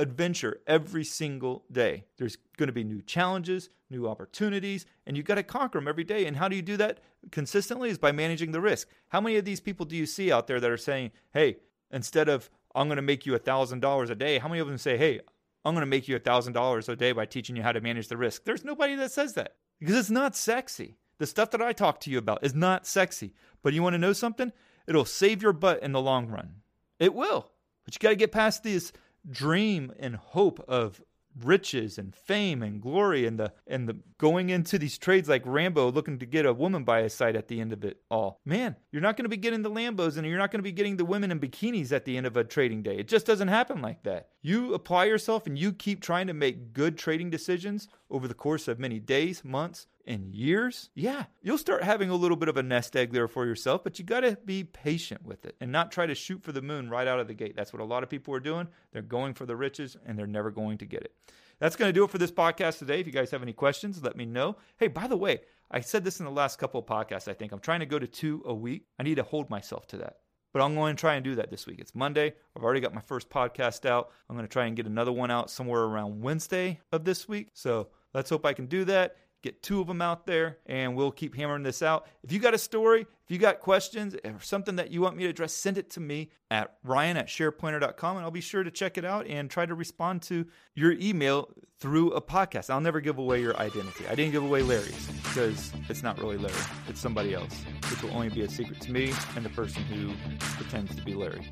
adventure 0.00 0.60
every 0.66 1.04
single 1.04 1.64
day. 1.70 2.04
There's 2.18 2.36
going 2.56 2.66
to 2.66 2.72
be 2.72 2.84
new 2.84 3.00
challenges, 3.02 3.70
new 3.90 4.08
opportunities, 4.08 4.86
and 5.06 5.16
you've 5.16 5.26
got 5.26 5.36
to 5.36 5.42
conquer 5.42 5.78
them 5.78 5.88
every 5.88 6.04
day. 6.04 6.26
And 6.26 6.36
how 6.36 6.48
do 6.48 6.56
you 6.56 6.62
do 6.62 6.76
that 6.78 7.00
consistently? 7.30 7.90
Is 7.90 7.98
by 7.98 8.12
managing 8.12 8.52
the 8.52 8.60
risk. 8.60 8.88
How 9.08 9.20
many 9.20 9.36
of 9.36 9.44
these 9.44 9.60
people 9.60 9.86
do 9.86 9.96
you 9.96 10.06
see 10.06 10.32
out 10.32 10.46
there 10.46 10.60
that 10.60 10.70
are 10.70 10.76
saying, 10.76 11.12
"Hey, 11.32 11.58
instead 11.90 12.28
of 12.28 12.50
I'm 12.74 12.88
going 12.88 12.96
to 12.96 13.02
make 13.02 13.26
you 13.26 13.34
a 13.34 13.38
thousand 13.38 13.80
dollars 13.80 14.10
a 14.10 14.14
day," 14.14 14.38
how 14.38 14.48
many 14.48 14.60
of 14.60 14.66
them 14.66 14.78
say, 14.78 14.96
"Hey, 14.96 15.20
I'm 15.64 15.74
going 15.74 15.82
to 15.82 15.86
make 15.86 16.08
you 16.08 16.16
a 16.16 16.20
thousand 16.20 16.52
dollars 16.52 16.88
a 16.88 16.96
day 16.96 17.12
by 17.12 17.26
teaching 17.26 17.56
you 17.56 17.62
how 17.62 17.72
to 17.72 17.80
manage 17.80 18.08
the 18.08 18.16
risk"? 18.16 18.44
There's 18.44 18.64
nobody 18.64 18.94
that 18.96 19.12
says 19.12 19.34
that 19.34 19.56
because 19.78 19.96
it's 19.96 20.10
not 20.10 20.36
sexy. 20.36 20.96
The 21.18 21.26
stuff 21.26 21.50
that 21.52 21.62
I 21.62 21.72
talk 21.72 22.00
to 22.00 22.10
you 22.10 22.18
about 22.18 22.44
is 22.44 22.54
not 22.54 22.86
sexy. 22.86 23.32
But 23.62 23.72
you 23.72 23.82
want 23.82 23.94
to 23.94 23.98
know 23.98 24.12
something? 24.12 24.52
It'll 24.86 25.04
save 25.04 25.42
your 25.42 25.52
butt 25.54 25.82
in 25.82 25.92
the 25.92 26.00
long 26.00 26.28
run. 26.28 26.56
It 26.98 27.14
will. 27.14 27.50
But 27.84 27.94
you 27.94 27.98
got 28.00 28.10
to 28.10 28.16
get 28.16 28.32
past 28.32 28.62
these 28.62 28.92
dream 29.30 29.92
and 29.98 30.16
hope 30.16 30.64
of 30.68 31.00
riches 31.38 31.98
and 31.98 32.14
fame 32.14 32.62
and 32.62 32.80
glory 32.80 33.26
and 33.26 33.38
the 33.38 33.52
and 33.66 33.88
the 33.88 33.98
going 34.18 34.50
into 34.50 34.78
these 34.78 34.98
trades 34.98 35.28
like 35.28 35.42
Rambo 35.44 35.90
looking 35.90 36.18
to 36.18 36.26
get 36.26 36.46
a 36.46 36.52
woman 36.52 36.84
by 36.84 37.02
his 37.02 37.14
side 37.14 37.36
at 37.36 37.48
the 37.48 37.60
end 37.60 37.72
of 37.72 37.84
it 37.84 38.00
all. 38.10 38.40
Man, 38.44 38.76
you're 38.90 39.02
not 39.02 39.16
going 39.16 39.24
to 39.24 39.30
be 39.30 39.36
getting 39.36 39.62
the 39.62 39.70
Lambos 39.70 40.16
and 40.16 40.26
you're 40.26 40.38
not 40.38 40.50
going 40.50 40.60
to 40.60 40.64
be 40.64 40.72
getting 40.72 40.96
the 40.96 41.04
women 41.04 41.30
in 41.30 41.40
bikinis 41.40 41.92
at 41.92 42.04
the 42.04 42.16
end 42.16 42.26
of 42.26 42.36
a 42.36 42.44
trading 42.44 42.82
day. 42.82 42.96
It 42.96 43.08
just 43.08 43.26
doesn't 43.26 43.48
happen 43.48 43.82
like 43.82 44.02
that. 44.04 44.28
You 44.42 44.74
apply 44.74 45.06
yourself 45.06 45.46
and 45.46 45.58
you 45.58 45.72
keep 45.72 46.00
trying 46.00 46.26
to 46.28 46.34
make 46.34 46.72
good 46.72 46.96
trading 46.96 47.30
decisions 47.30 47.88
over 48.10 48.28
the 48.28 48.34
course 48.34 48.68
of 48.68 48.78
many 48.78 48.98
days, 48.98 49.44
months, 49.44 49.86
and 50.06 50.32
years, 50.34 50.90
yeah, 50.94 51.24
you'll 51.42 51.58
start 51.58 51.82
having 51.82 52.10
a 52.10 52.14
little 52.14 52.36
bit 52.36 52.48
of 52.48 52.56
a 52.56 52.62
nest 52.62 52.96
egg 52.96 53.12
there 53.12 53.28
for 53.28 53.44
yourself, 53.44 53.82
but 53.82 53.98
you 53.98 54.04
got 54.04 54.20
to 54.20 54.38
be 54.44 54.64
patient 54.64 55.24
with 55.24 55.44
it 55.44 55.56
and 55.60 55.72
not 55.72 55.90
try 55.90 56.06
to 56.06 56.14
shoot 56.14 56.42
for 56.42 56.52
the 56.52 56.62
moon 56.62 56.88
right 56.88 57.08
out 57.08 57.18
of 57.18 57.26
the 57.26 57.34
gate. 57.34 57.56
That's 57.56 57.72
what 57.72 57.82
a 57.82 57.84
lot 57.84 58.02
of 58.02 58.08
people 58.08 58.32
are 58.34 58.40
doing. 58.40 58.68
They're 58.92 59.02
going 59.02 59.34
for 59.34 59.46
the 59.46 59.56
riches 59.56 59.96
and 60.06 60.18
they're 60.18 60.26
never 60.26 60.50
going 60.50 60.78
to 60.78 60.86
get 60.86 61.02
it. 61.02 61.12
That's 61.58 61.76
going 61.76 61.88
to 61.88 61.92
do 61.92 62.04
it 62.04 62.10
for 62.10 62.18
this 62.18 62.30
podcast 62.30 62.78
today. 62.78 63.00
If 63.00 63.06
you 63.06 63.12
guys 63.12 63.30
have 63.30 63.42
any 63.42 63.54
questions, 63.54 64.02
let 64.02 64.16
me 64.16 64.26
know. 64.26 64.56
Hey, 64.78 64.88
by 64.88 65.06
the 65.06 65.16
way, 65.16 65.40
I 65.70 65.80
said 65.80 66.04
this 66.04 66.20
in 66.20 66.26
the 66.26 66.30
last 66.30 66.58
couple 66.58 66.80
of 66.80 66.86
podcasts, 66.86 67.28
I 67.28 67.32
think. 67.32 67.52
I'm 67.52 67.60
trying 67.60 67.80
to 67.80 67.86
go 67.86 67.98
to 67.98 68.06
two 68.06 68.42
a 68.44 68.54
week. 68.54 68.86
I 68.98 69.02
need 69.02 69.14
to 69.14 69.22
hold 69.22 69.48
myself 69.48 69.86
to 69.88 69.96
that. 69.98 70.18
But 70.52 70.62
I'm 70.62 70.74
going 70.74 70.96
to 70.96 71.00
try 71.00 71.14
and 71.14 71.24
do 71.24 71.34
that 71.34 71.50
this 71.50 71.66
week. 71.66 71.80
It's 71.80 71.94
Monday. 71.94 72.34
I've 72.54 72.62
already 72.62 72.80
got 72.80 72.94
my 72.94 73.00
first 73.00 73.30
podcast 73.30 73.88
out. 73.88 74.10
I'm 74.28 74.36
going 74.36 74.46
to 74.46 74.52
try 74.52 74.66
and 74.66 74.76
get 74.76 74.86
another 74.86 75.12
one 75.12 75.30
out 75.30 75.50
somewhere 75.50 75.82
around 75.82 76.22
Wednesday 76.22 76.80
of 76.92 77.04
this 77.04 77.28
week. 77.28 77.48
So 77.52 77.88
let's 78.14 78.30
hope 78.30 78.44
I 78.44 78.52
can 78.52 78.66
do 78.66 78.84
that 78.84 79.16
get 79.46 79.62
two 79.62 79.80
of 79.80 79.86
them 79.86 80.02
out 80.02 80.26
there, 80.26 80.58
and 80.66 80.96
we'll 80.96 81.12
keep 81.12 81.34
hammering 81.34 81.62
this 81.62 81.82
out. 81.82 82.06
If 82.22 82.32
you 82.32 82.38
got 82.38 82.54
a 82.54 82.58
story, 82.58 83.02
if 83.02 83.30
you 83.30 83.38
got 83.38 83.60
questions 83.60 84.14
or 84.24 84.40
something 84.40 84.76
that 84.76 84.90
you 84.90 85.00
want 85.00 85.16
me 85.16 85.24
to 85.24 85.30
address, 85.30 85.52
send 85.52 85.78
it 85.78 85.90
to 85.90 86.00
me 86.00 86.30
at 86.50 86.74
ryan 86.84 87.16
at 87.16 87.28
shareplanner.com, 87.28 88.16
and 88.16 88.24
I'll 88.24 88.30
be 88.30 88.40
sure 88.40 88.64
to 88.64 88.70
check 88.70 88.98
it 88.98 89.04
out 89.04 89.26
and 89.26 89.50
try 89.50 89.66
to 89.66 89.74
respond 89.74 90.22
to 90.22 90.46
your 90.74 90.92
email 90.92 91.48
through 91.78 92.12
a 92.12 92.20
podcast. 92.20 92.70
I'll 92.70 92.80
never 92.80 93.00
give 93.00 93.18
away 93.18 93.40
your 93.40 93.56
identity. 93.56 94.06
I 94.08 94.14
didn't 94.14 94.32
give 94.32 94.42
away 94.42 94.62
Larry's 94.62 95.06
because 95.24 95.72
it's 95.88 96.02
not 96.02 96.18
really 96.18 96.38
Larry, 96.38 96.54
it's 96.88 97.00
somebody 97.00 97.34
else, 97.34 97.64
which 97.90 98.02
will 98.02 98.14
only 98.14 98.30
be 98.30 98.42
a 98.42 98.48
secret 98.48 98.80
to 98.80 98.92
me 98.92 99.12
and 99.36 99.44
the 99.44 99.50
person 99.50 99.82
who 99.84 100.12
pretends 100.38 100.94
to 100.96 101.02
be 101.02 101.14
Larry. 101.14 101.46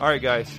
All 0.00 0.08
right, 0.08 0.22
guys. 0.22 0.58